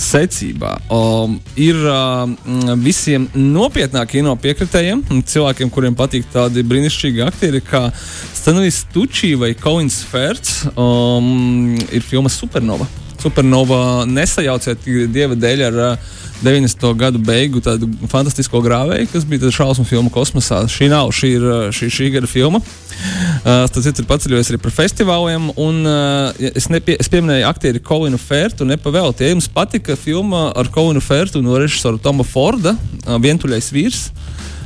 secībā. 0.00 0.74
Um, 0.92 1.38
ir 1.60 1.78
um, 1.90 2.34
visiem 2.82 3.28
nopietnāk 3.34 4.14
kino 4.16 4.34
piekritējiem, 4.40 5.04
cilvēkiem, 5.30 5.70
kuriem 5.74 5.96
patīk 5.98 6.26
tādi 6.32 6.64
brīnišķīgi 6.66 7.24
aktieri 7.26 7.62
kā 7.64 7.86
Stanlijs 7.94 8.84
Tučī 8.94 9.34
vai 9.40 9.54
Kolins 9.58 10.02
Fērts, 10.10 10.60
um, 10.74 11.74
ir 11.90 12.04
filma 12.04 12.32
Supernova. 12.32 13.03
Supernova 13.24 14.04
nesajauciet 14.08 14.84
dieva 15.12 15.36
dēļ 15.38 15.64
ar 15.70 15.80
uh, 15.80 16.12
90. 16.44 16.84
gadu 16.98 17.20
beigu 17.22 17.62
tādu 17.64 17.88
fantastisko 18.10 18.60
grāvēju, 18.64 19.08
kas 19.12 19.24
bija 19.28 19.52
šausmu 19.54 19.86
filma 19.88 20.10
kosmosā. 20.12 20.64
Šī 20.68 20.90
nav, 20.92 21.12
šī 21.14 21.30
ir 21.38 21.46
uh, 21.48 21.62
šī, 21.72 21.88
šī 21.94 22.10
gada 22.18 22.28
filma. 22.28 22.60
Uh, 22.60 23.64
tas 23.72 23.86
ir 23.88 24.08
paceļojis 24.08 24.52
arī 24.52 24.60
par 24.60 24.74
festivāliem. 24.74 25.48
Un, 25.60 25.80
uh, 25.88 26.44
es, 26.52 26.68
nepie, 26.72 26.98
es 27.00 27.08
pieminēju 27.12 27.48
aktieri 27.48 27.82
Kolinu 27.84 28.20
Fērtu, 28.20 28.68
nepavēlti. 28.68 29.24
Ja 29.24 29.32
jums 29.32 29.48
patika 29.52 29.96
filma 29.96 30.50
ar 30.52 30.68
Kolinu 30.74 31.02
Fērtu 31.04 31.42
no 31.44 31.56
režisora 31.60 32.00
Toma 32.02 32.26
Forda, 32.28 32.76
uh, 32.76 33.16
Vientuļais 33.22 33.72
vīrs. 33.74 34.04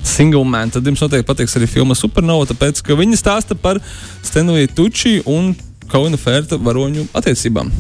Single 0.09 0.47
Man, 0.49 0.71
tad 0.73 0.87
jums 0.87 1.03
noteikti 1.05 1.27
patiks 1.29 1.57
arī 1.59 1.69
filma 1.71 1.95
Supernova, 1.99 2.49
tāpēc 2.49 2.81
ka 2.87 2.97
viņi 2.99 3.19
stāsta 3.19 3.59
par 3.59 3.83
Stenliju 4.27 4.71
Tučī 4.75 5.19
un 5.29 5.53
Kolinu 5.91 6.21
Fērta 6.21 6.59
varoņu 6.61 7.11
attiecībām. 7.17 7.73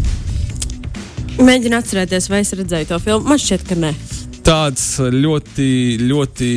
Mēģinu 1.39 1.77
atcerēties, 1.79 2.27
vai 2.33 2.41
es 2.43 2.51
redzēju 2.59 2.89
to 2.91 2.97
filmu. 3.03 3.29
Man 3.31 3.39
šķiet, 3.39 3.63
ka 3.69 3.77
nē. 3.79 3.93
Tāds 4.43 4.85
ļoti, 5.13 5.69
ļoti 6.03 6.49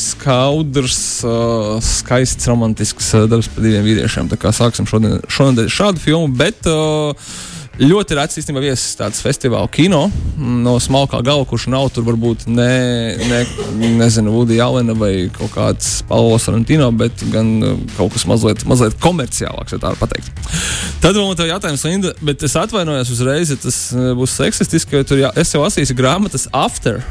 skaudrs, 0.00 0.98
uh, 1.28 1.76
skaists, 1.84 2.48
romantisks 2.50 3.12
uh, 3.14 3.28
darbs 3.30 3.50
par 3.52 3.62
diviem 3.62 3.86
vīriešiem. 3.86 4.30
Tā 4.32 4.38
kā 4.40 4.50
sāksim 4.56 4.88
šodien, 4.90 5.20
šonadēļ 5.30 5.70
šādu 5.70 6.02
filmu, 6.02 6.32
bet 6.40 6.66
uh, 6.66 7.30
ļoti 7.78 8.16
rēts 8.18 8.40
īstenībā 8.40 8.62
viesis 8.62 8.96
tāds 8.98 9.20
festivāla 9.22 9.68
kino 9.70 10.06
mm, 10.08 10.56
no 10.64 10.74
smalkā 10.82 11.20
gala, 11.26 11.46
kurš 11.48 11.68
nav 11.70 11.88
tur 11.94 12.06
varbūt 12.08 12.46
ne, 12.50 12.72
ne 13.30 13.40
nezinu, 14.00 14.32
Woody 14.34 14.58
Allena 14.62 14.96
vai 14.98 15.12
kaut 15.34 15.52
kāds 15.54 15.90
Paulo 16.08 16.40
Sorrentino, 16.42 16.90
bet 16.98 17.22
gan 17.32 17.52
uh, 17.62 17.78
kaut 17.96 18.14
kas 18.16 18.26
mazliet, 18.30 18.64
mazliet 18.68 18.98
komerciālāks, 19.02 19.76
ja 19.76 19.80
tā 19.82 19.94
var 19.94 20.02
pateikt. 20.02 20.32
Tad 21.04 21.18
man 21.20 21.38
te 21.38 21.46
jautājums, 21.48 21.86
Linda, 21.86 22.14
bet 22.24 22.42
es 22.46 22.58
atvainojos 22.58 23.14
uzreiz, 23.14 23.54
ja 23.54 23.60
tas 23.62 23.80
uh, 23.94 24.10
būs 24.18 24.38
seksistiski, 24.40 24.98
jo 24.98 25.06
tur 25.06 25.22
jā, 25.22 25.32
es 25.38 25.54
jau 25.54 25.62
lasīju 25.62 25.98
grāmatas 25.98 26.48
After. 26.56 27.02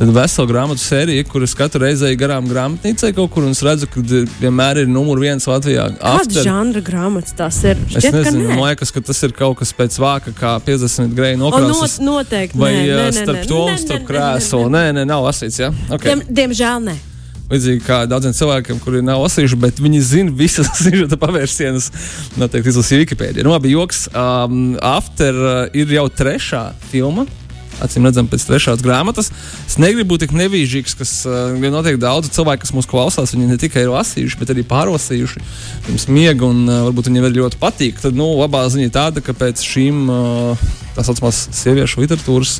Tad 0.00 0.08
vesela 0.16 0.48
grāmatu 0.48 0.80
sērija, 0.80 1.26
kuras 1.28 1.52
katru 1.52 1.82
reizi 1.82 2.06
eju 2.08 2.16
garām 2.22 2.46
grāmatnīcai 2.48 3.10
kaut 3.12 3.34
kur 3.34 3.44
un 3.44 3.52
es 3.52 3.58
redzu, 3.60 3.84
ka 3.92 4.00
vienmēr 4.40 4.78
ir 4.80 4.88
numur 4.88 5.20
viens 5.20 5.44
Latvijā. 5.44 5.90
Kāda 6.00 6.44
žanra 6.46 6.80
grāmatas 6.80 7.34
tas 7.36 7.58
ir? 7.68 7.76
Es 7.90 7.98
Šķiet, 7.98 8.14
ka 8.14 8.22
nezinu, 8.30 8.46
man 8.48 8.62
liekas, 8.62 8.94
ka 8.96 9.02
tas 9.04 9.20
ir 9.28 9.34
kaut 9.36 9.58
kas 9.60 9.74
pēc 9.76 9.98
vāka, 10.00 10.32
kā 10.38 10.54
50 10.64 11.12
greja 11.18 11.36
O, 11.36 11.42
nokrāsas. 11.42 11.98
not, 12.00 12.24
noteikti. 12.24 12.56
Vai 12.62 12.70
nē, 12.78 12.86
nē, 12.88 13.02
nē, 13.10 13.24
starp 13.26 13.44
to 13.50 13.58
un 13.66 13.76
starp 13.82 14.06
krēslu? 14.08 14.62
nē, 14.72 14.82
Nē, 14.96 15.04
nav 15.10 15.26
lasīts. 15.26 15.60
Ja? 15.60 15.68
nē. 15.68 15.90
Okay. 15.98 16.14
Diem, 16.14 16.22
diemžēl 16.40 16.80
nē. 16.86 16.94
Līdzīgi 17.50 17.82
kā 17.84 17.98
daudziem 18.08 18.32
cilvēkiem, 18.38 18.80
kuri 18.80 19.02
nav 19.04 19.20
lasījuši, 19.26 19.58
bet 19.60 19.82
viņi 19.84 20.00
zina 20.06 20.32
visas 20.32 20.70
sižeta 20.80 21.18
pavērsienas. 21.20 21.90
Noteikti 22.40 22.72
izlasīju 22.72 23.04
Wikipēdiju. 23.04 23.44
Nu, 23.44 23.52
labi, 23.52 23.74
joks. 23.76 24.06
Um, 24.14 24.78
After 24.80 25.36
uh, 25.44 25.60
ir 25.76 25.92
jau 25.92 26.06
trešā 26.08 26.70
filma. 26.88 27.26
Acīm 27.84 28.06
redzam, 28.08 28.28
pēc 28.30 28.44
trešās 28.48 28.82
grāmatas. 28.84 29.30
Es 29.66 29.78
negribu 29.80 30.14
būt 30.14 30.26
tik 30.26 30.34
nevīžīgs, 30.36 30.96
kas 30.98 31.14
ir 31.26 31.72
noteikti 31.72 32.02
daudz 32.02 32.30
cilvēku, 32.34 32.64
kas 32.64 32.74
mūs 32.76 32.88
klausās. 32.90 33.34
Viņi 33.34 33.48
ne 33.50 33.58
tikai 33.60 33.86
ir 33.86 33.94
lasījuši, 33.94 34.40
bet 34.40 34.52
arī 34.54 34.64
pārlasījuši 34.68 35.44
pirms 35.86 36.08
miega, 36.12 36.48
un 36.48 36.66
uh, 36.68 36.82
varbūt 36.88 37.10
viņiem 37.10 37.28
arī 37.28 37.40
ļoti 37.40 37.60
patīk. 37.62 38.02
Tad, 38.02 38.18
nu, 38.18 38.28
labā 38.40 38.66
ziņa 38.72 38.88
ir 38.88 38.94
tāda, 38.94 39.24
ka 39.24 39.36
pēc 39.36 39.64
šīm 39.64 40.04
uh, 40.12 40.68
tā 40.96 41.06
saucamās 41.06 41.46
sieviešu 41.56 42.04
literatūras 42.04 42.58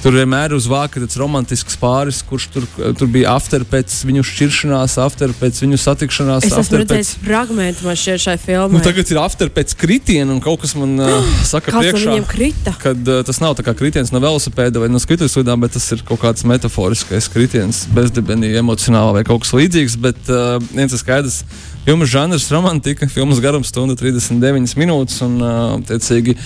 Tur 0.00 0.14
vienmēr 0.16 0.54
uz 0.56 0.64
vāka 0.64 0.96
tāds 1.02 1.18
romantisks 1.20 1.74
pāris, 1.76 2.22
kurš 2.24 2.46
tur, 2.54 2.66
tur 2.96 3.08
bija 3.12 3.34
after 3.36 3.66
pēc 3.68 3.92
viņu 4.08 4.22
šķiršanās, 4.24 4.94
after 5.02 5.34
pēc 5.36 5.58
viņu 5.60 5.76
satikšanās. 5.82 6.46
Es 6.48 6.54
esmu 6.56 6.80
redzējis 6.80 7.10
pēc... 7.18 7.26
fragment 7.26 7.82
man 7.84 7.98
šķiet 8.00 8.22
šai 8.24 8.36
filmai. 8.40 8.78
Nu, 8.78 8.80
tagad 8.84 9.12
ir 9.12 9.20
after 9.20 9.50
pēc 9.52 9.74
kritiena, 9.76 10.32
un 10.32 10.40
kaut 10.40 10.62
kas 10.62 10.72
man 10.78 10.94
uh, 11.04 11.28
saka, 11.44 11.74
no 11.76 11.82
priekšā, 11.84 12.14
krita? 12.30 12.72
kad 12.80 13.12
uh, 13.12 13.20
tas 13.28 13.42
nav 13.44 13.58
tā 13.58 13.66
kā 13.66 13.74
kritiens 13.76 14.12
no 14.14 14.22
velosipēda 14.24 14.80
vai 14.80 14.88
no 14.88 15.02
skrituļslidām, 15.04 15.60
bet 15.66 15.76
tas 15.76 15.90
ir 15.92 16.00
kaut 16.08 16.22
kāds 16.24 16.48
metaforiskais 16.48 17.28
kritiens, 17.34 17.82
bezdibenī, 17.92 18.54
emocionāli 18.62 19.18
vai 19.18 19.26
kaut 19.28 19.44
kas 19.44 19.52
līdzīgs. 19.58 19.98
Bet 20.00 20.32
uh, 20.32 20.56
viens 20.72 20.96
ir 20.96 21.02
skaidrs. 21.02 21.42
Filmas 21.84 22.08
žanrs- 22.12 22.48
romantika, 22.56 23.04
filmas 23.12 23.44
garums- 23.44 23.68
stunda 23.72 24.00
39 24.00 24.80
minūtes, 24.80 25.20
un, 25.28 25.36
uh, 25.44 25.76
tiecīgi, 25.92 26.38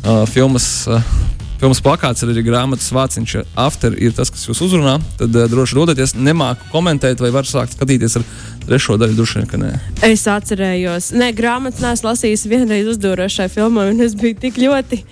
uh, 0.00 0.24
filmas 0.32 0.72
uh, 0.88 1.04
Filmas 1.62 1.78
plakāts 1.78 2.24
ir 2.24 2.30
arī 2.32 2.42
grāmatas 2.42 2.88
vāciņš. 2.90 3.36
After 3.54 3.94
ir 3.94 4.10
tas, 4.16 4.32
kas 4.34 4.48
jūs 4.48 4.64
uzrunā. 4.66 4.96
Tad 5.20 5.36
uh, 5.38 5.44
droši 5.46 5.76
dodieties. 5.78 6.16
Nemāku 6.18 6.66
komentēt, 6.72 7.22
vai 7.22 7.30
var 7.30 7.46
sākt 7.46 7.76
skatīties 7.76 8.18
ar 8.18 8.24
trešo 8.64 8.96
daļu. 8.98 9.14
Droši 9.20 9.38
vien, 9.38 9.46
ka 9.46 9.60
nē. 9.62 9.70
Es 10.08 10.26
atcerējos, 10.26 11.12
nē, 11.14 11.30
grāmatas 11.38 11.84
neesmu 11.84 12.10
lasījis 12.10 12.48
vienreiz 12.50 12.90
uzdūros 12.90 13.38
šai 13.38 13.46
filmai, 13.54 13.92
un 13.92 14.02
es 14.02 14.18
biju 14.18 14.40
tik 14.42 14.58
ļoti 14.58 15.04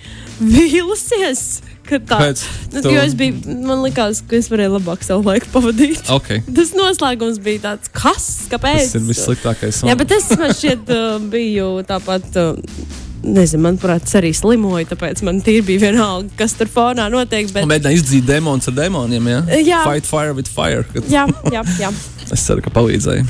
vīlusies. 0.43 1.61
Kāpēc? 1.87 2.43
nu, 2.73 2.81
Tu- 2.83 2.91
jo 2.97 3.01
es 3.01 3.15
biju, 3.15 3.39
man 3.65 3.81
liekas, 3.85 4.19
ka 4.27 4.35
es 4.37 4.51
varēju 4.51 4.75
labāk 4.75 5.07
savu 5.07 5.23
laiku 5.31 5.49
pavadīt. 5.55 6.03
Okay. 6.19 6.43
Tas 6.57 6.75
noslēgums 6.75 7.39
bija 7.43 7.63
tāds, 7.69 7.91
kas, 7.95 8.27
kāpēc? 8.51 8.91
Tas 8.91 8.99
ir 8.99 9.07
vissliktākais. 9.07 9.83
Jā, 9.87 9.95
bet 9.99 10.13
es 10.19 10.27
man 10.35 10.51
šķiet, 10.51 10.91
uh, 10.91 11.15
biju 11.31 11.77
tāpat. 11.87 12.27
Uh, 12.35 12.80
Nezinu, 13.21 13.61
manuprāt, 13.67 14.07
es 14.07 14.15
arī 14.17 14.31
slimoju, 14.33 14.87
tāpēc 14.89 15.21
man 15.27 15.43
tīri 15.45 15.61
bija 15.67 15.83
vienalga, 15.91 16.31
kas 16.39 16.55
tur 16.57 16.69
fonā 16.73 17.05
notiek. 17.13 17.51
Bet... 17.53 17.67
Mēģināt 17.69 17.99
izdzīt 17.99 18.25
demonus 18.25 18.71
ar 18.71 18.77
demoniem. 18.79 19.27
Ja? 19.29 19.41
Jā. 19.61 19.81
Fight 19.85 20.09
fire 20.09 20.33
with 20.37 20.49
fire. 20.49 20.87
Jā, 21.11 21.27
jā, 21.53 21.61
jā. 21.81 21.93
Es 22.31 22.45
ceru, 22.47 22.63
ka 22.63 22.71
palīdzēja. 22.73 23.25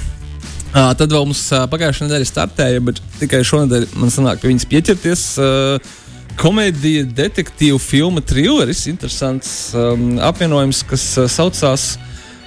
Uh, 0.72 0.94
tad 0.96 1.12
vēl 1.12 1.26
mums 1.28 1.42
uh, 1.52 1.66
pagājušā 1.68 2.06
nedēļa 2.06 2.28
startēja, 2.30 2.84
bet 2.88 3.02
tikai 3.20 3.42
šonadēļ 3.44 3.90
man 4.00 4.14
sanāk 4.14 4.40
pie 4.40 4.54
viņas 4.54 4.68
pieķerties. 4.72 5.26
Uh, 5.42 5.98
komēdija, 6.40 7.10
detektīva 7.18 7.82
filma, 7.82 8.24
trilleris, 8.24 8.86
interesants 8.88 9.74
um, 9.76 10.16
apvienojums, 10.24 10.86
kas 10.88 11.10
uh, 11.20 11.28
saucās 11.28 11.90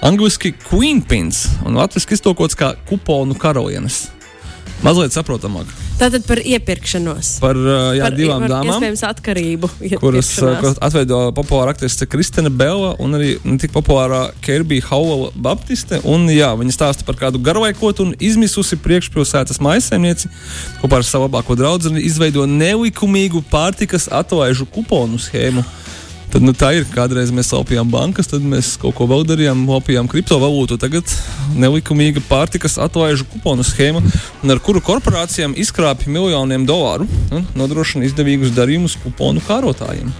angļuiski 0.05 0.55
Queen 0.65 1.03
Pins 1.05 1.45
un 1.67 1.77
latviešu 1.77 2.17
iztolkots 2.17 2.57
kā 2.57 2.73
kuponu 2.89 3.37
karalienes. 3.37 4.07
Mazliet 4.85 5.15
saprotamāk 5.15 5.69
Tātad 5.95 6.25
par 6.27 6.41
iepirkšanos. 6.43 7.39
par, 7.41 7.57
uh, 7.57 7.93
jā, 7.95 8.03
par, 8.03 8.17
divām 8.17 8.43
par 8.43 8.51
dāmām. 8.51 8.75
Iespējams, 8.75 9.03
atkarību. 9.07 9.69
kuras 10.01 10.29
uh, 10.41 10.57
kuras 10.59 10.77
atveido 10.83 11.19
populāra 11.37 11.73
aktrise 11.73 12.07
Kristina 12.09 12.51
Bela 12.51 12.93
un 12.99 13.17
arī 13.17 13.35
ne 13.47 13.57
tik 13.61 13.73
populārā 13.75 14.27
Kerbija 14.45 14.85
Hauela 14.89 15.31
Baptiste. 15.35 16.01
Un, 16.03 16.27
jā, 16.29 16.51
viņa 16.59 16.75
stāsta 16.75 17.07
par 17.07 17.17
kādu 17.19 17.41
garlaikotu 17.41 18.09
un 18.09 18.13
izmisusi 18.19 18.77
priekšpilsētas 18.83 19.61
maisaimnieci 19.63 20.29
kopā 20.83 21.01
ar 21.01 21.07
savu 21.07 21.29
labāko 21.29 21.57
draugu 21.57 21.95
izveido 22.03 22.45
nelikumīgu 22.49 23.41
pārtikas 23.51 24.09
atlaižu 24.11 24.67
kuponu 24.69 25.19
schēmu. 25.21 25.63
Tad, 26.35 26.43
nu, 26.43 26.51
tā 26.51 26.73
ir. 26.75 26.83
Kādreiz 26.91 27.29
mēs 27.31 27.47
laupījām 27.55 27.87
bankas, 27.87 28.27
tad 28.27 28.43
mēs 28.43 28.73
kaut 28.81 28.97
ko 28.97 29.05
vēl 29.07 29.21
darījām, 29.23 29.61
laupījām 29.71 30.09
kriptovalūtu. 30.11 30.75
Tagad 30.81 31.07
nelikumīga 31.55 32.19
pārtikas 32.27 32.75
atlaižu 32.83 33.23
kuponu 33.31 33.63
schēma, 33.63 34.01
ar 34.43 34.59
kuru 34.65 34.81
korporācijām 34.83 35.55
izkrāpja 35.63 36.11
miljoniem 36.11 36.67
dolāru 36.67 37.07
un 37.31 37.47
nodrošina 37.55 38.03
izdevīgus 38.09 38.51
darījumus 38.57 38.97
kuponu 39.05 39.39
kārotājiem. 39.47 40.11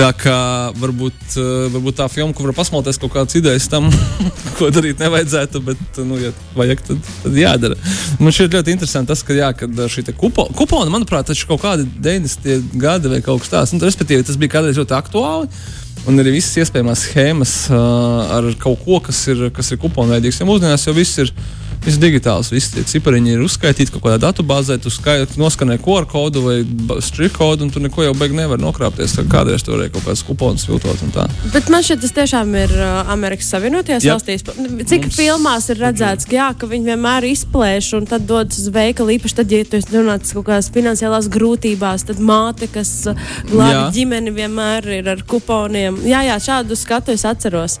Tā 0.00 0.14
kā 0.16 0.34
varbūt, 0.80 1.34
eh, 1.36 1.66
varbūt 1.74 1.98
tā 1.98 2.06
filma, 2.08 2.32
kur 2.32 2.46
var 2.48 2.56
pasmalties 2.56 2.96
kaut 3.02 3.12
kādas 3.12 3.36
idejas 3.36 3.66
tam, 3.68 3.90
ko 4.56 4.70
darīt 4.72 5.02
nevajadzētu, 5.02 5.60
bet, 5.66 5.98
nu, 6.08 6.16
ja 6.16 6.30
vajag, 6.56 6.80
tad, 6.86 7.10
tad 7.20 7.36
jādara. 7.36 7.76
Man 8.16 8.32
šķiet 8.32 8.56
ļoti 8.56 8.72
interesanti 8.72 9.12
tas, 9.12 9.20
ka, 9.26 9.36
jā, 9.36 9.50
kad 9.52 9.82
šī 9.92 10.06
kupo, 10.16 10.46
kupona, 10.56 10.88
manuprāt, 10.94 11.28
ir 11.28 11.44
kaut 11.50 11.60
kādi 11.66 11.84
90. 12.00 12.72
gadi 12.80 13.12
vai 13.12 13.20
kaut 13.26 13.44
kas 13.44 13.52
tāds. 13.52 13.74
Nu, 13.76 13.84
respektīvi, 13.84 14.24
tas 14.24 14.40
bija 14.40 14.56
kādreiz 14.56 14.80
ļoti 14.80 14.96
aktuāli. 14.96 15.52
Un 16.08 16.16
arī 16.22 16.32
visas 16.38 16.56
iespējamās 16.62 17.04
schēmas 17.04 17.54
uh, 17.68 18.38
ar 18.38 18.48
kaut 18.62 18.80
ko, 18.86 19.02
kas 19.04 19.20
ir, 19.28 19.50
kas 19.52 19.68
ir 19.68 19.82
kuponveidīgs. 19.82 20.40
Jo 20.40 20.48
mūsdienās 20.48 20.88
jau 20.88 20.96
viss 20.96 21.20
ir, 21.20 21.34
viss 21.84 21.98
digitāls, 22.00 22.50
visi 22.52 22.74
tie 22.74 22.82
cipariņi 22.84 23.32
ir 23.36 23.42
uzskaitīti 23.44 23.94
kaut 23.94 24.02
kādā 24.04 24.18
datubāzē, 24.26 24.76
tu 24.82 24.90
skai- 24.92 25.24
noskanē 25.40 25.78
QR 25.80 26.04
kodu 26.10 26.42
vai 26.44 26.56
strip 27.00 27.32
kodu, 27.38 27.64
un 27.66 27.70
tu 27.70 27.80
neko 27.80 28.04
jau 28.04 28.14
beig 28.14 28.34
nevar 28.36 28.58
nokrāpties. 28.60 29.14
Kādreiz 29.30 29.64
tur 29.64 29.78
varēja 29.78 29.92
kaut 29.94 30.04
kādas 30.08 30.24
kuponas 30.26 30.66
viltot 30.68 31.00
un 31.06 31.12
tā. 31.14 31.24
Bet 31.54 31.70
man 31.72 31.82
šķiet, 31.86 32.02
tas 32.04 32.12
tiešām 32.18 32.52
ir 32.60 32.74
uh, 32.76 33.10
Amerikas 33.14 33.48
Savienotajās 33.54 34.04
Jā. 34.04 34.16
valstīs. 34.18 34.44
Cik 34.90 35.06
Mums- 35.08 35.16
filmās 35.16 35.70
ir 35.72 35.80
redzēts, 35.80 36.28
ka, 36.28 36.36
jā, 36.36 36.48
ka 36.58 36.66
viņi 36.70 36.90
vienmēr 36.92 37.28
izplēš 37.30 37.92
un 37.98 38.06
tad 38.10 38.26
dodas 38.28 38.58
uz 38.60 38.68
veikalu. 38.74 39.16
Īpaši 39.18 39.38
tad, 39.40 39.50
ja 39.56 39.64
tu 39.64 39.76
esi 39.80 39.94
nonācis 39.94 40.34
kaut 40.36 40.46
kādās 40.50 40.70
finansiālās 40.74 41.30
grūtībās, 41.32 42.04
tad 42.10 42.20
māte, 42.20 42.68
kas 42.72 42.92
uh, 43.10 43.14
glābi 43.50 43.96
ģimeni, 44.00 44.34
vienmēr 44.36 44.90
ir 45.00 45.08
ar 45.16 45.24
kuponiem. 45.26 46.02
Jā, 46.04 46.22
jā, 46.28 46.36
šādu 46.50 46.76
skatu 46.76 47.12
es 47.16 47.24
atceros. 47.24 47.78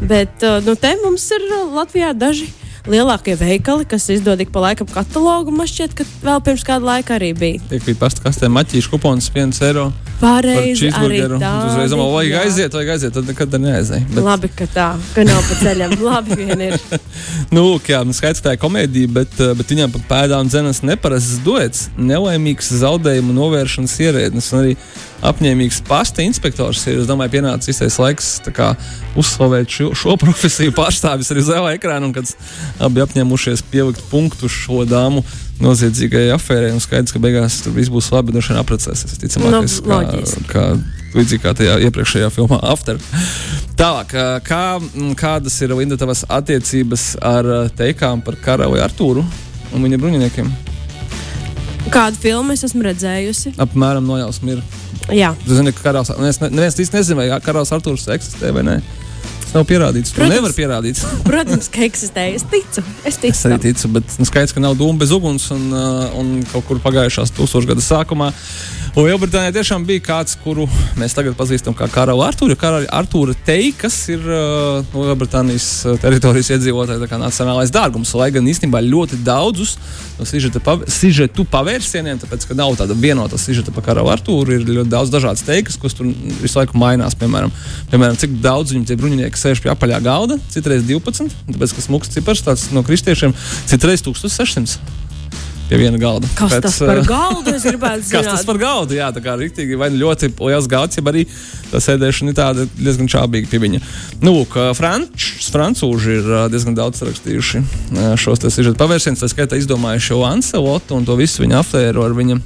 Bet 0.00 0.42
uh, 0.46 0.60
nu, 0.64 0.74
te 0.78 0.94
mums 1.02 1.26
ir 1.36 1.44
Latvijā 1.74 2.14
daži. 2.16 2.48
Lielākie 2.88 3.34
veikali, 3.36 3.84
kas 3.84 4.08
izdod 4.12 4.40
ik 4.40 4.52
pa 4.54 4.62
laikam 4.64 4.88
katalogu, 4.88 5.52
man 5.52 5.68
šķiet, 5.68 5.96
ka 5.98 6.06
vēl 6.24 6.40
pirms 6.46 6.64
kāda 6.64 6.86
laika 6.86 7.18
arī 7.18 7.34
bija. 7.36 7.60
Iekvīt 7.68 8.00
pasta 8.00 8.24
kastē 8.24 8.48
maķīšu 8.52 8.94
kuponas 8.94 9.28
1 9.34 9.60
eiro 9.68 9.90
Pareizi, 10.20 10.90
arī 10.92 11.22
tā. 11.40 11.50
Uzreiz 11.70 11.92
domā, 11.94 12.06
vajag 12.12 12.34
aiziet, 12.42 12.74
vajag 12.76 12.92
aiziet, 12.94 13.14
tad 13.16 13.28
nekad 13.30 13.56
neaizēja. 13.62 14.06
Bet, 14.10 14.20
Labi, 14.26 14.50
ka 14.52 14.66
tā, 14.68 14.88
ka 15.14 15.24
nav 15.24 15.40
pa 15.48 15.56
ceļam. 15.62 15.94
Labi, 16.10 16.36
vien 16.42 16.66
ir. 16.68 16.76
Nu, 17.50 17.64
lūk, 17.64 17.88
jā, 17.90 18.02
nu, 18.06 18.14
skaidrs, 18.14 18.42
tā 18.44 18.52
ir 18.54 18.60
komēdija, 18.62 19.10
bet, 19.10 19.32
eh, 19.42 19.52
bet 19.58 19.72
viņam 19.72 19.90
pa 19.96 20.00
pēdām 20.12 20.46
dzenas 20.46 20.84
neparasts 20.86 21.40
duets, 21.42 21.88
nelaimīgs 21.98 22.68
zaudējumu 22.78 23.34
novēršanas 23.34 23.96
ierēdnis 24.06 24.52
un 24.52 24.60
arī 24.60 24.76
apņēmīgs 25.26 25.80
pasta 25.88 26.22
inspektors. 26.22 26.84
Ir, 26.86 27.00
es 27.02 27.10
domāju, 27.10 27.34
pienācis 27.34 27.74
īstais 27.74 27.98
laiks 28.00 28.30
kā, 28.54 28.70
uzslavēt 29.18 29.72
šo, 29.74 29.90
šo 29.98 30.16
profesiju 30.22 30.76
pārstāvis 30.76 31.32
arī 31.34 31.46
lielā 31.48 31.74
ekrāna, 31.78 32.06
un 32.06 32.14
kad 32.16 32.30
abi 32.86 33.02
apņēmušies 33.02 33.66
pielikt 33.72 34.04
punktu 34.12 34.52
šo 34.52 34.84
dāmu 34.88 35.24
noziedzīgajai 35.64 36.32
afērai. 36.34 36.72
Skaidrs, 36.80 37.14
ka 37.14 37.22
beigās 37.22 37.60
tur 37.64 37.74
viss 37.76 37.92
būs 37.92 38.10
labi, 38.14 38.34
droši 38.34 38.54
vien 38.54 38.62
apprecēsies. 38.62 39.18
Ticamākais, 39.22 39.80
Nu, 39.84 40.00
kā, 40.48 40.48
kā 40.50 40.64
līdzīgi 41.16 41.42
kā 41.42 41.52
tajā 41.58 41.76
iepriekšējā 41.88 42.30
filmā 42.34 42.60
After. 42.70 43.00
Tālāk, 43.80 44.14
kā, 44.46 44.62
kādas 45.18 45.56
ir 45.64 45.74
Linda 45.76 45.98
tavas 46.00 46.24
attiecības 46.28 47.14
ar 47.24 47.48
teikām 47.78 48.24
par 48.24 48.38
karali 48.44 48.82
Artūru 48.84 49.24
un 49.74 49.86
viņa 49.86 50.00
bruņiniekiem? 50.02 50.50
Kādu 51.90 52.20
filmu 52.20 52.54
es 52.54 52.62
esmu 52.66 52.84
redzējusi? 52.86 53.54
Apmēram 53.60 54.06
nojausma 54.06 54.56
ir. 54.56 54.64
Jā, 55.16 55.32
zini, 55.48 55.72
ka 55.74 55.88
karalis, 55.88 56.12
un 56.14 56.28
es 56.28 56.38
ne, 56.42 56.50
neviens 56.52 56.76
īsti 56.78 56.98
nezina, 56.98 57.24
vai 57.24 57.40
karalis 57.42 57.72
Artūrs 57.74 58.06
eksistē 58.14 58.52
vai 58.54 58.62
nē. 58.66 58.76
Tas 59.50 59.56
nav 59.58 59.64
pierādīts. 59.66 60.12
Protams. 60.14 60.30
Tu 60.30 60.38
nevari 60.38 60.54
pierādīt. 60.54 60.98
Protams, 61.26 61.68
ka 61.74 61.80
eksistē. 61.82 62.28
Es 62.36 62.44
ticu. 62.46 62.84
Es 63.02 63.16
ticu. 63.18 63.34
Es 63.34 63.40
arī 63.48 63.56
tam. 63.56 63.64
ticu, 63.64 63.88
bet 63.96 64.12
nu, 64.20 64.26
skaidrs, 64.28 64.54
ka 64.54 64.62
nav 64.62 64.76
dūma 64.78 65.02
bez 65.02 65.10
uguns 65.16 65.48
un, 65.50 65.64
uh, 65.74 66.04
un 66.20 66.36
kaut 66.52 66.68
kur 66.68 66.78
pagājušās 66.84 67.34
tūkstošgada 67.34 67.82
sākumā. 67.82 68.30
Lielbritānijā 68.94 69.52
tiešām 69.54 69.82
bija 69.86 70.02
kāds, 70.02 70.36
kuru 70.42 70.68
mēs 70.98 71.14
tagad 71.14 71.34
pazīstam 71.38 71.74
kā 71.78 71.86
karalu 71.90 72.22
Artūru. 72.26 72.54
Karaļa 72.58 72.90
Artūra 73.00 73.34
Tei, 73.46 73.72
kas 73.74 73.96
ir 74.10 74.22
uh, 74.22 74.86
no 74.92 75.08
Lielbritānijas 75.08 75.66
uh, 75.86 75.98
teritorijas 76.02 76.52
iedzīvotāja 76.54 77.18
nacionālais 77.18 77.74
dārgums. 77.74 78.14
Lai 78.18 78.30
gan 78.34 78.46
īstenībā 78.50 78.82
ļoti 78.86 79.18
daudzus 79.26 79.76
no 80.20 80.26
sižetu 80.26 81.46
pavērsieniem, 81.50 82.18
tāpēc, 82.22 82.46
ka 82.46 82.58
nav 82.58 82.74
tāda 82.78 82.94
vienota 82.98 83.38
sižeta 83.40 83.74
par 83.74 83.86
karalu 83.86 84.10
Artūru, 84.14 84.58
ir 84.58 84.66
ļoti 84.66 84.90
daudz 84.92 85.14
dažādas 85.14 85.46
teikas, 85.46 85.78
kas 85.80 85.96
tur 85.96 86.10
visu 86.42 86.58
laiku 86.58 86.78
mainās. 86.78 87.18
Piemēram, 87.18 87.54
piemēram 87.90 88.18
cik 88.20 88.38
daudz 88.44 88.74
viņu 88.74 88.90
tie 88.90 88.98
bruņinieki 89.00 89.39
sēž 89.40 89.62
pie 89.64 89.72
apaļā 89.72 90.00
galda, 90.04 90.38
citreiz 90.52 90.84
12, 90.88 91.32
tāpēc, 91.50 91.76
ka 91.76 91.86
smuks 91.86 92.12
cipars 92.14 92.44
tāds 92.46 92.68
no 92.74 92.84
kristiešiem, 92.86 93.34
citreiz 93.70 94.04
1600 94.06 95.00
pie 95.70 95.78
viena 95.78 95.98
galda. 96.02 96.26
Kas 96.34 96.56
Pēc, 96.56 96.64
tas 96.64 96.78
par 96.82 96.98
galdu? 97.06 97.52
Es 97.54 97.62
gribētu 97.62 98.02
Kas 98.10 98.26
tas 98.26 98.40
zināt. 98.42 98.46
par 98.48 98.58
galdu? 98.58 98.96
Jā, 98.98 99.12
tā 99.14 99.22
kā 99.22 99.36
rīktīgi 99.38 99.78
vai 99.78 99.92
ļoti 99.94 100.32
liels 100.34 100.66
galds, 100.70 100.98
ja 100.98 101.04
arī 101.06 101.22
tā 101.70 101.78
sēdēšana 101.84 102.32
ir 102.32 102.38
tāda 102.38 102.66
diezgan 102.74 103.10
čābīga 103.10 103.50
pie 103.52 103.62
viņa. 103.62 103.82
Nu, 104.24 104.34
lūk, 104.34 104.58
franč, 104.74 105.28
francūži 105.46 106.18
ir 106.18 106.30
diezgan 106.50 106.74
daudz 106.78 107.04
rakstījuši 107.06 107.62
šos 108.18 108.42
sižeta 108.48 108.74
pavērsienus, 108.82 109.22
tā 109.22 109.30
skaitā 109.30 109.60
izdomājuši 109.62 110.10
šo 110.10 110.24
Anselotu 110.26 110.98
un 110.98 111.06
to 111.06 111.14
visu 111.20 111.46
viņa 111.46 111.62
afēru 111.62 112.02
ar 112.02 112.18
viņa. 112.18 112.40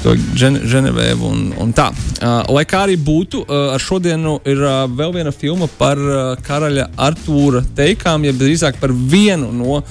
To 0.00 0.14
Žen- 0.38 0.62
Ženevēvu 0.64 1.28
un, 1.28 1.40
un 1.60 1.72
tā. 1.76 1.90
Uh, 1.92 2.40
lai 2.56 2.62
kā 2.68 2.86
arī 2.86 2.94
būtu, 2.96 3.42
uh, 3.44 3.74
ar 3.74 3.82
šodienu 3.84 4.38
ir 4.48 4.62
uh, 4.64 4.86
vēl 4.88 5.12
viena 5.18 5.32
filma 5.34 5.68
par 5.78 6.00
uh, 6.00 6.20
karaļa 6.46 6.86
Artūra 6.96 7.60
teikām, 7.76 8.24
jeb 8.24 8.38
drīzāk 8.40 8.80
par 8.80 8.94
vienu 8.96 9.50
no 9.52 9.82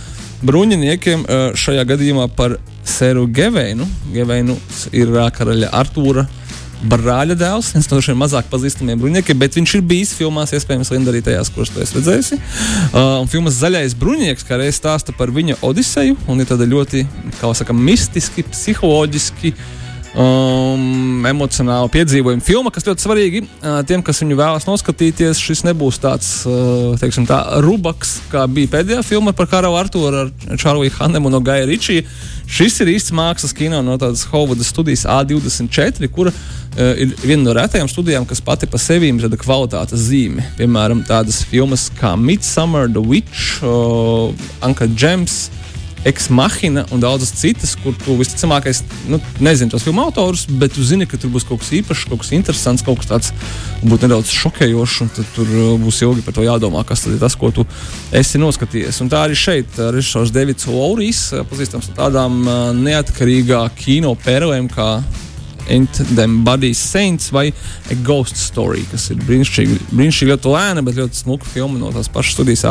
bruņiniekiem, 0.41 1.23
uh, 1.27 1.45
šajā 1.53 1.85
gadījumā 1.93 2.25
par 2.33 2.57
Sēru 2.89 3.27
Geveinu. 3.29 3.85
Geveinu 4.15 4.57
ir 4.97 5.13
uh, 5.13 5.27
karaļa 5.35 5.69
Artūra 5.77 6.25
brāļa 6.79 7.35
dēls, 7.35 7.73
viens 7.75 7.89
no 7.91 7.99
šiem 8.01 8.17
mazāk 8.23 8.47
pazīstamiem 8.49 8.97
bruņiniekiem, 9.01 9.37
bet 9.37 9.57
viņš 9.59 9.73
ir 9.75 9.81
bijis 9.85 10.13
filmās, 10.15 10.53
iespējams, 10.55 10.89
Linda 10.95 11.11
arī 11.11 11.19
tajās, 11.25 11.51
kuras 11.53 11.69
tu 11.75 11.83
esi 11.83 11.97
redzējusi. 11.97 12.37
Uh, 12.95 13.27
filmas 13.29 13.57
Zaļais 13.59 13.93
bruņinieks, 13.99 14.47
kā 14.47 14.57
reiz 14.61 14.79
stāsta 14.79 15.13
par 15.13 15.29
viņa 15.35 15.59
odiseju, 15.69 16.15
un 16.31 16.39
ir 16.39 16.47
tāda 16.49 16.65
ļoti, 16.71 17.03
kā 17.35 17.49
jau 17.49 17.57
saka, 17.61 17.75
mistiski, 17.75 18.47
psiholoģiski. 18.47 19.53
Um, 20.17 21.21
emocionāli 21.29 21.91
piedzīvojumi. 21.93 22.41
Filma, 22.41 22.71
kas 22.73 22.87
ļoti 22.87 23.03
svarīgi 23.03 23.41
uh, 23.43 23.75
tiem, 23.85 24.01
kas 24.01 24.23
viņu 24.23 24.39
vēlas 24.39 24.65
noskatīties, 24.65 25.37
šis 25.37 25.61
nebūs 25.67 25.99
tāds 26.01 26.31
uh, 26.49 26.95
teiksim, 26.97 27.27
tā, 27.29 27.37
rubaks, 27.61 28.15
kā 28.31 28.47
bija 28.49 28.71
pēdējā 28.73 29.03
filma 29.05 29.35
par 29.37 29.45
Karalu 29.51 29.77
Artūru 29.77 30.23
ar 30.23 30.57
Čārliju 30.57 30.95
Hannemu 30.97 31.29
no 31.29 31.43
Gaja 31.45 31.67
Ričija. 31.69 32.07
Šis 32.49 32.79
ir 32.81 32.89
īsts 32.95 33.13
mākslas 33.13 33.53
kino 33.53 33.83
no 33.85 33.99
tādas 34.01 34.25
Hovudas 34.31 34.73
studijas 34.73 35.05
A24, 35.05 36.09
kura 36.09 36.33
uh, 36.33 36.81
ir 36.97 37.13
viena 37.21 37.43
no 37.45 37.53
retajām 37.59 37.91
studijām, 37.91 38.25
kas 38.25 38.41
pati 38.41 38.65
par 38.65 38.81
sevi 38.81 39.13
ir 39.13 39.21
tāda 39.27 39.37
kvalitātes 39.37 40.09
zīme. 40.09 40.47
Piemēram, 40.57 41.05
tādas 41.05 41.43
filmas 41.45 41.85
kā 42.01 42.15
Midsummer, 42.17 42.89
The 42.89 43.05
Witch, 43.05 43.61
uh, 43.61 44.33
Anka 44.65 44.89
Džems. 44.89 45.58
Ex-Machina 46.07 46.85
un 46.91 47.01
daudzas 47.03 47.33
citas, 47.35 47.73
kur 47.83 47.95
tu 47.99 48.15
visticamākais 48.19 48.81
nu, 49.11 49.19
nezini 49.43 49.71
tos 49.71 49.83
filmu 49.83 50.05
autorus, 50.05 50.45
bet 50.61 50.73
tu 50.75 50.83
zini, 50.85 51.07
ka 51.09 51.19
tur 51.19 51.33
būs 51.33 51.43
kaut 51.47 51.59
kas 51.63 51.73
īpašs, 51.75 52.05
kaut 52.07 52.23
kas 52.23 52.31
interesants, 52.37 52.85
kaut 52.87 53.01
kas 53.01 53.09
tāds 53.09 53.31
būtu 53.83 54.07
nedaudz 54.07 54.31
šokējošs, 54.31 54.99
un 55.03 55.11
tur 55.35 55.51
uh, 55.51 55.73
būs 55.81 56.01
ilgi 56.07 56.23
par 56.23 56.37
to 56.37 56.45
jādomā, 56.47 56.85
kas 56.87 57.03
ir 57.09 57.19
tas, 57.19 57.35
ko 57.39 57.51
tu 57.55 57.67
esi 58.15 58.39
noskatījies. 58.39 59.01
Un 59.03 59.11
tā 59.11 59.25
arī 59.27 59.35
šeit 59.39 59.79
uh, 59.79 59.89
režisors 59.95 60.31
Davids 60.35 60.69
Laurijs, 60.71 61.25
uh, 61.33 61.43
pazīstams 61.49 61.91
ar 61.91 61.99
tādām 62.05 62.39
neatkarīgā 62.79 63.65
kino 63.79 64.15
perlēm, 64.23 64.71
kā 64.71 64.93
Ain't 65.69 65.99
Them 66.15 66.43
Body 66.43 66.73
Saints 66.73 67.29
vai 67.29 67.51
A 67.91 67.95
Ghost 68.01 68.39
Story, 68.41 68.81
kas 68.89 69.11
ir 69.13 69.19
brīnišķīgi, 69.21 69.91
brīnišķīgi 69.91 70.31
ļoti 70.31 70.53
lēna, 70.55 70.83
bet 70.85 70.97
ļoti 70.97 71.23
smuka 71.23 71.45
filma 71.45 71.77
no 71.77 71.91
tās 71.93 72.09
pašas 72.09 72.39
studijas 72.39 72.65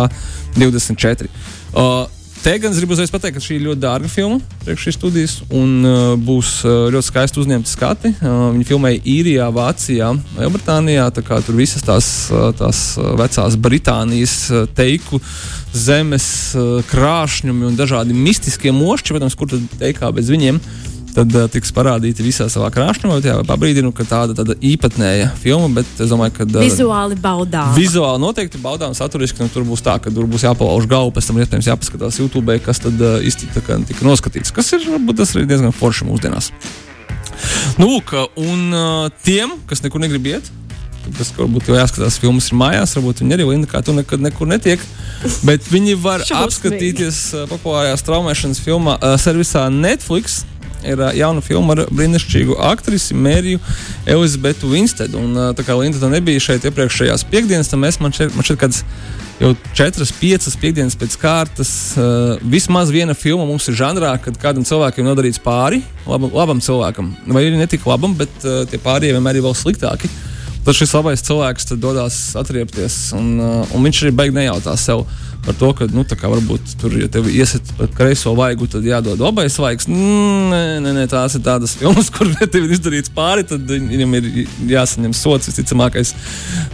A24. 0.57 1.29
Uh, 1.77 2.09
Te 2.39 2.53
gan 2.63 2.71
es 2.71 2.79
gribu 2.79 2.95
uzreiz 2.95 3.11
pateikt, 3.11 3.35
ka 3.35 3.43
šī 3.43 3.57
ir 3.57 3.65
ļoti 3.67 3.81
dārga 3.83 4.09
filma, 4.11 4.39
priekš 4.63 4.85
šīs 4.87 4.97
studijas, 4.97 5.33
un 5.51 5.73
uh, 5.83 6.13
būs 6.23 6.53
uh, 6.63 6.87
ļoti 6.95 7.09
skaisti 7.09 7.41
uzņemti 7.43 7.71
skati. 7.73 8.13
Uh, 8.23 8.45
viņi 8.55 8.67
filmēja 8.69 9.01
īrijā, 9.11 9.49
Vācijā, 9.57 10.13
Lielbritānijā. 10.37 11.09
Tur 11.19 11.59
visas 11.59 11.83
tās, 11.83 12.09
uh, 12.31 12.53
tās 12.57 12.83
uh, 12.95 13.11
vecās 13.19 13.59
Britānijas 13.59 14.37
uh, 14.53 14.69
teiku 14.71 15.19
zemes 15.75 16.29
uh, 16.55 16.79
krāšņumi 16.89 17.73
un 17.73 17.79
dažādi 17.79 18.15
mistiskie 18.15 18.71
mošķi, 18.77 19.17
protams, 19.17 19.37
kur 19.39 19.51
tad 19.51 19.67
teikā 19.83 20.13
bez 20.15 20.31
viņiem. 20.31 20.63
Tad 21.17 21.35
uh, 21.35 21.47
tiks 21.51 21.73
parādīti 21.75 22.23
visā 22.23 22.47
savā 22.53 22.69
krāšņumā, 22.75 23.19
pabrīdinu, 23.49 23.91
ka 23.97 24.05
tāda, 24.07 24.37
tāda 24.39 24.55
īpatnēja 24.65 25.31
filma, 25.41 25.71
bet 25.81 26.03
es 26.05 26.13
domāju, 26.13 26.35
ka 26.37 26.47
uh, 26.47 26.59
Vizuāli 26.63 27.17
baudām. 27.23 27.73
Vizuāli 27.77 28.23
noteikti 28.23 28.61
baudām, 28.63 28.95
saturiski. 28.97 29.43
Nu, 29.43 29.53
tur 29.53 29.65
būs 29.69 29.83
tā, 29.85 29.97
ka 30.03 30.13
tur 30.15 30.29
būs 30.31 30.45
jāpalauž 30.47 30.87
galva, 30.91 31.15
pēc 31.17 31.31
tam 31.31 31.41
iespējams 31.41 31.71
jāpaskatās 31.73 32.21
YouTube, 32.21 32.59
kas 32.65 32.83
tad 32.85 33.01
uh, 33.01 33.25
tā 33.55 33.65
kā 33.65 33.81
tika 33.89 34.07
noskatīts. 34.07 34.55
Kas 34.55 34.71
ir 34.77 34.85
varbūt 34.85 35.23
tas 35.23 35.35
arī 35.35 35.49
diezgan 35.49 35.75
forši 35.75 36.11
mūsdienās. 36.11 36.53
Nu, 37.79 37.89
lūk, 37.89 38.15
un 38.43 38.65
uh, 38.75 39.21
tiem, 39.25 39.57
kas 39.71 39.83
nekur 39.85 40.03
negrib 40.05 40.29
iet. 40.35 40.53
Tas 41.17 41.31
varbūt 41.33 41.71
jau 41.71 41.77
jāskatās, 41.79 42.19
filmas 42.21 42.51
ir 42.51 42.59
mājās. 42.61 42.93
Varbūt 42.99 43.23
viņi 43.23 43.37
arī 43.39 43.47
Linda, 43.49 43.71
kā 43.71 43.81
tu 43.87 43.95
nekad 43.97 44.21
nekur 44.21 44.51
netiek. 44.51 44.83
Bet 45.47 45.65
viņi 45.73 45.97
var 46.03 46.25
apskatīties 46.43 47.23
populārajā 47.49 47.97
straumēšanas 48.03 48.61
filmā 48.65 48.99
uh, 48.99 49.17
servisā 49.21 49.69
Netflix. 49.73 50.43
Ir 50.87 51.01
uh, 51.01 51.13
jauna 51.17 51.43
filma 51.45 51.75
ar 51.75 51.87
brīnišķīgu 51.91 52.59
aktrisi 52.71 53.17
Mēriju 53.19 53.63
Elizabetu 54.07 54.71
Winstedu. 54.71 55.23
Un, 55.23 55.35
uh, 55.37 55.51
tā 55.57 55.67
kā 55.67 55.77
Linda 55.79 56.03
tā 56.03 56.11
nebija 56.13 56.43
šeit 56.43 56.67
iepriekšējās 56.69 57.27
piekdienas, 57.31 57.71
tad 57.73 57.83
mēs 57.83 58.01
man 58.03 58.15
šeit, 58.15 58.35
man 58.37 58.47
šeit 58.47 58.61
kāds 58.61 58.85
jau 59.39 59.53
četras, 59.77 60.13
piecas 60.19 60.57
piekdienas 60.59 60.99
pēc 60.99 61.19
kārtas. 61.23 61.73
Uh, 61.99 62.39
vismaz 62.43 62.93
viena 62.95 63.17
filma 63.19 63.47
mums 63.49 63.69
ir 63.71 63.79
žanrā, 63.79 64.15
kad 64.23 64.39
kādam 64.43 64.67
cilvēkam 64.69 65.07
nodarīts 65.07 65.43
pāri, 65.43 65.83
labam, 66.07 66.33
labam 66.35 66.63
cilvēkam. 66.65 67.13
Vai 67.27 67.47
arī 67.47 67.61
ne 67.61 67.69
tik 67.71 67.87
labam, 67.89 68.17
bet 68.19 68.43
uh, 68.45 68.65
tie 68.71 68.81
pārējie 68.83 69.19
vienmēr 69.19 69.39
ir 69.39 69.47
vēl 69.47 69.57
sliktāki. 69.59 70.11
Tad 70.67 70.77
šis 70.77 70.93
labais 70.97 71.23
cilvēks 71.25 71.73
dodas 71.81 72.19
atriepties, 72.39 72.99
un, 73.17 73.33
uh, 73.41 73.75
un 73.75 73.87
viņš 73.87 74.05
arī 74.05 74.15
beig 74.19 74.37
nejautā 74.37 74.77
sev 74.81 75.07
par 75.45 75.55
to, 75.57 75.71
ka, 75.73 75.87
nu, 75.95 76.03
kā 76.05 76.29
varbūt 76.29 76.75
tur, 76.81 76.93
ja 76.99 77.07
tev 77.09 77.29
iesit 77.31 77.71
pa 77.79 77.87
kreiso 77.97 78.35
vaigu, 78.37 78.67
tad 78.69 78.85
jādod 78.85 79.21
labais 79.23 79.55
vaigs. 79.61 79.87
Nē, 79.89 80.61
nē, 80.85 80.93
nē, 80.97 81.05
tās 81.09 81.39
ir 81.39 81.45
tādas 81.47 81.77
filmas, 81.79 82.11
kur 82.15 82.29
tev 82.43 82.67
ir 82.67 82.75
izdarīts 82.77 83.13
pāri, 83.15 83.47
tad 83.49 83.65
viņam 83.71 84.19
ir 84.19 84.29
jāsaņem 84.69 85.15
sots, 85.17 85.49
visticamākais, 85.49 86.13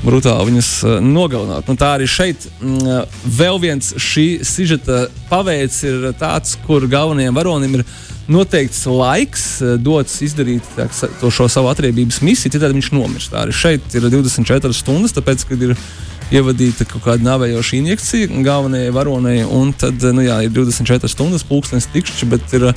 brutāli 0.03 0.51
viņus 0.51 0.73
uh, 0.89 0.97
nogalināt. 1.05 1.69
Nu, 1.71 1.79
tā 1.79 1.93
arī 1.99 2.09
šeit 2.11 2.49
mm, 2.59 3.15
vēl 3.39 3.61
viens 3.63 3.93
šī 4.01 4.27
sižeta 4.47 5.05
paveids 5.31 5.79
ir 5.87 6.11
tāds, 6.19 6.57
kur 6.67 6.89
galvenajiem 6.91 7.37
varonim 7.37 7.79
ir 7.79 7.87
noteikts 8.31 8.85
laiks, 8.89 9.45
eh, 9.61 9.77
dots 9.81 10.21
izdarīt 10.25 10.67
tā, 10.77 10.89
to 11.21 11.31
šo 11.31 11.49
savu 11.53 11.71
atriebības 11.73 12.21
misiju, 12.25 12.55
citādi 12.57 12.79
viņš 12.79 12.91
nomirst. 12.97 13.33
Tā 13.35 13.45
arī 13.45 13.55
šeit 13.57 13.97
ir 13.97 14.09
24 14.09 14.77
stundas, 14.77 15.15
tāpēc, 15.17 15.47
kad 15.49 15.63
ir 15.63 15.77
ievadīta 16.33 16.87
kaut 16.89 17.05
kāda 17.05 17.27
navējoša 17.27 17.77
injekcija 17.81 18.43
galvenajai 18.45 18.93
varonai, 18.95 19.39
un 19.45 19.73
tad 19.77 20.05
nu, 20.15 20.25
jā, 20.25 20.39
ir 20.47 20.55
24 20.55 21.11
stundas 21.11 21.45
pulkstenis 21.49 21.91
tikšķi, 21.93 22.31
bet 22.33 22.57
ir 22.57 22.71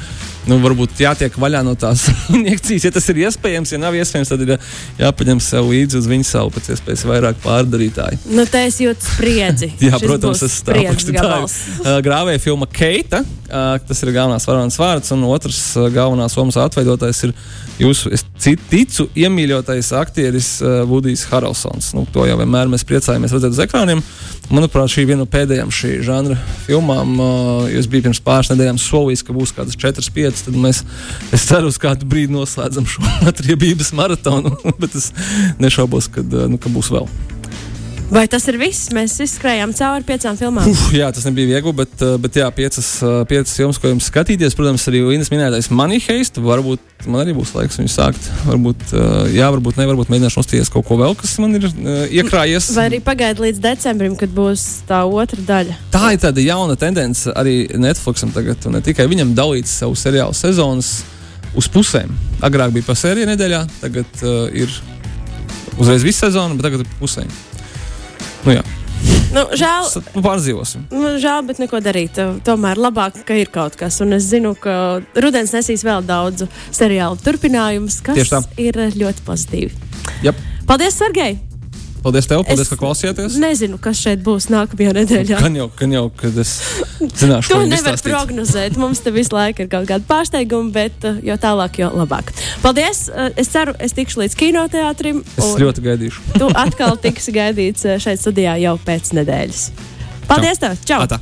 nu, 0.48 0.58
varbūt 0.64 1.02
jātiek 1.04 1.36
vaļā 1.40 1.62
no 1.68 1.76
tās 1.80 2.08
injekcijas. 2.38 2.88
Ja 2.88 2.94
tas 2.96 3.08
ir 3.12 3.22
iespējams, 3.26 3.74
ja 3.74 3.82
nav 3.82 3.98
iespējams, 3.98 4.32
tad 4.34 4.44
ir 4.46 4.54
jāpaņem 5.02 5.42
sev 5.44 5.72
līdzi 5.72 6.00
uz 6.02 6.10
viņu 6.10 6.28
savu 6.28 6.54
pēc 6.56 6.72
iespējas 6.76 7.06
vairāk 7.08 7.42
pārdarītāji. 7.44 8.22
Nu, 8.32 8.48
te 8.50 8.64
es 8.68 8.80
jūtu 8.84 9.12
spriedzi. 9.12 9.72
Jā, 9.84 9.98
Šis 9.98 10.08
protams, 10.08 10.44
tas 10.46 10.60
tā 10.68 10.80
ir. 10.82 10.92
Grāvēja 12.08 12.44
filma 12.44 12.70
Keita. 12.72 13.24
Tas 13.48 14.02
ir 14.04 14.12
galvenais 14.12 14.44
varonis 14.44 14.76
vārds, 14.76 15.14
un 15.16 15.22
otrs 15.30 15.62
galvenās 15.96 16.34
lomas 16.36 16.58
atveidotājs 16.60 17.22
ir 17.30 17.32
jūsu, 17.80 18.12
es 18.12 18.26
ticu, 18.44 19.06
iemīļotais 19.16 19.94
aktieris 19.96 20.50
Vudijs 20.90 21.24
Haralsons. 21.32 21.94
Nu, 21.96 22.04
to 22.12 22.26
jau 22.28 22.36
vienmēr 22.42 22.68
mēs 22.72 22.84
priecājamies 22.88 23.37
redzēt 23.38 23.56
uz 23.56 23.62
ekrāniem. 23.64 24.02
Manuprāt, 24.48 24.92
šī 24.92 25.04
ir 25.04 25.10
viena 25.12 25.22
no 25.24 25.30
pēdējām 25.30 25.72
šī 25.74 25.94
žanra 26.08 26.38
filmām. 26.66 27.16
jo 27.72 27.80
Es 27.82 27.90
biju 27.92 28.08
pirms 28.08 28.22
pāris 28.24 28.52
nedēļām 28.54 28.80
solījis, 28.82 29.26
ka 29.28 29.36
būs 29.36 29.56
kādas 29.56 29.80
4, 29.80 30.12
5. 30.16 30.44
Tad 30.48 30.60
mēs, 30.68 30.84
es 31.36 31.48
ceru, 31.50 31.72
uz 31.72 31.80
kādu 31.82 32.08
brīdi 32.10 32.36
noslēdzam 32.36 32.88
šo 32.88 33.04
atriebības 33.32 33.94
maratonu, 33.98 34.56
bet 34.82 34.96
es 34.96 35.12
nešaubos, 35.60 36.12
kad, 36.14 36.32
ā, 36.32 36.48
nu, 36.52 36.62
ka 36.62 36.72
būs 36.72 36.94
vēl. 36.94 37.10
Vai 38.08 38.24
tas 38.32 38.46
ir 38.48 38.56
viss? 38.56 38.88
Mēs 38.96 39.18
izskrējām 39.20 39.74
cauri 39.76 40.06
piecām 40.08 40.38
filmām. 40.40 40.70
Uf, 40.72 40.86
jā, 40.96 41.10
tas 41.12 41.26
nebija 41.28 41.50
viegli, 41.50 41.74
bet, 41.76 41.92
uh, 42.00 42.14
bet 42.24 42.38
jā, 42.40 42.46
piecas, 42.56 42.88
uh, 43.04 43.18
piecas 43.28 43.52
filmas, 43.58 43.80
ko 43.84 43.92
jums 43.92 44.08
skatīties. 44.08 44.56
Protams, 44.56 44.86
arī 44.88 45.02
Inês 45.12 45.28
minētais 45.34 45.68
Money 45.76 46.00
Heist. 46.06 46.40
Varbūt 46.40 47.08
man 47.12 47.26
arī 47.26 47.34
būs 47.36 47.52
laiks 47.58 47.82
viņu 47.82 47.92
sākt. 47.92 48.30
Varbūt, 48.48 48.86
uh, 48.96 49.26
jā, 49.36 49.50
varbūt 49.52 49.80
ne, 49.82 49.90
varbūt 49.92 50.12
mēģināšu 50.14 50.40
nostīties 50.40 50.72
kaut 50.72 50.88
ko 50.88 50.96
vēl, 51.02 51.18
kas 51.20 51.34
man 51.44 51.58
ir 51.60 51.68
iekrājies. 52.22 52.70
Vai 52.78 52.86
arī 52.94 53.02
pagaidi 53.04 53.44
līdz 53.44 53.60
decembrim, 53.66 54.16
kad 54.20 54.32
būs 54.32 54.64
tā 54.88 55.02
otra 55.04 55.44
daļa. 55.52 55.76
Tā 55.92 56.14
ir 56.16 56.24
tāda 56.24 56.46
jauna 56.46 56.80
tendence 56.80 57.36
arī 57.36 57.58
Netflixam 57.76 58.32
tagad, 58.36 58.64
un 58.70 58.80
ne 58.80 58.84
tikai 58.88 59.10
viņam 59.12 59.36
dalīt 59.36 59.68
savu 59.68 60.00
seriālu 60.00 60.38
sezonas 60.38 61.02
uz 61.60 61.68
pusēm. 61.76 62.16
Agrāk 62.40 62.72
bija 62.80 62.88
pa 62.88 62.96
sēriju 62.96 63.28
nedēļā, 63.34 63.62
tagad 63.84 64.24
uh, 64.24 64.48
ir 64.56 64.72
uzreiz 65.76 66.08
viss 66.08 66.24
sezona, 66.24 66.56
bet 66.56 66.70
tagad 66.70 66.88
ir 66.88 66.98
pusēm. 67.04 67.28
Nu, 68.46 68.54
jā. 68.58 68.64
Nu, 69.34 69.44
žēl, 69.60 69.90
Nu, 70.16 70.22
pārdzīvosim. 70.24 70.86
nu, 70.92 71.10
žēl, 71.22 71.44
bet 71.48 71.60
neko 71.62 71.82
darīt. 71.84 72.18
Tomēr 72.48 72.80
labāk, 72.82 73.20
ka 73.28 73.36
ir 73.38 73.52
kaut 73.54 73.76
kas. 73.80 74.00
Un 74.02 74.14
es 74.18 74.30
zinu, 74.32 74.56
ka 74.60 75.02
rudens 75.20 75.54
nesīs 75.54 75.84
vēl 75.86 76.06
daudzu 76.08 76.48
seriālu 76.72 77.20
turpinājumus, 77.22 78.00
kas 78.02 78.32
ir 78.58 78.80
ļoti 78.96 79.28
pozitīvi. 79.28 79.72
Jep. 80.24 80.36
Paldies, 80.68 80.98
Sergei! 80.98 81.38
Paldies 82.04 82.28
tev, 82.30 82.44
paldies, 82.48 82.68
Es 82.68 82.72
ka 82.72 82.78
klausījāties. 82.80 83.36
Nezinu, 83.42 83.78
kas 83.82 84.00
šeit 84.00 84.22
būs 84.24 84.46
nākamajā 84.54 84.94
nedēļā. 85.00 85.40
Gan 85.42 85.56
jau, 85.58 85.66
gan 85.80 85.96
jau, 85.96 86.04
kad 86.16 86.38
es 86.40 86.52
zināšu, 87.20 87.50
To 87.52 87.60
nevar 87.66 87.98
izstāstīt. 87.98 88.12
prognozēt. 88.14 88.78
Mums 88.80 89.02
te 89.04 89.12
visu 89.16 89.36
laiku 89.36 89.66
ir 89.66 89.72
kaut 89.72 89.90
kāda 89.90 90.06
pārsteiguma, 90.08 90.72
bet 90.76 91.08
uh, 91.10 91.18
jo 91.26 91.36
tālāk, 91.42 91.82
jo 91.82 91.90
labāk. 91.98 92.32
Paldies! 92.64 93.08
Uh, 93.12 93.30
Es 93.38 93.52
ceru, 93.54 93.74
es 93.84 93.94
tikšu 93.98 94.22
līdz 94.24 94.38
kinoteātrim. 94.40 95.20
Es 95.38 95.52
ļoti 95.60 95.84
gaidīšu. 95.86 96.24
Tu 96.40 96.48
atkal 96.58 96.96
tiksi 97.02 97.34
gaidīts 97.36 97.84
uh, 97.90 97.98
šeit 98.02 98.22
studijā 98.24 98.56
jau 98.64 98.78
pēc 98.88 99.12
nedēļas. 99.18 99.66
Paldies! 100.30 100.62
Tev! 100.64 100.78
Čau! 100.88 101.02
Atā. 101.10 101.20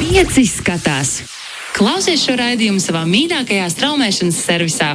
Pieci 0.00 0.44
skatās! 0.48 1.20
Klausies 1.72 2.20
šo 2.26 2.34
raidījumu 2.36 2.82
savā 2.84 3.00
mīļākajā 3.08 3.64
straumēšanas 3.72 4.40
servisā 4.44 4.90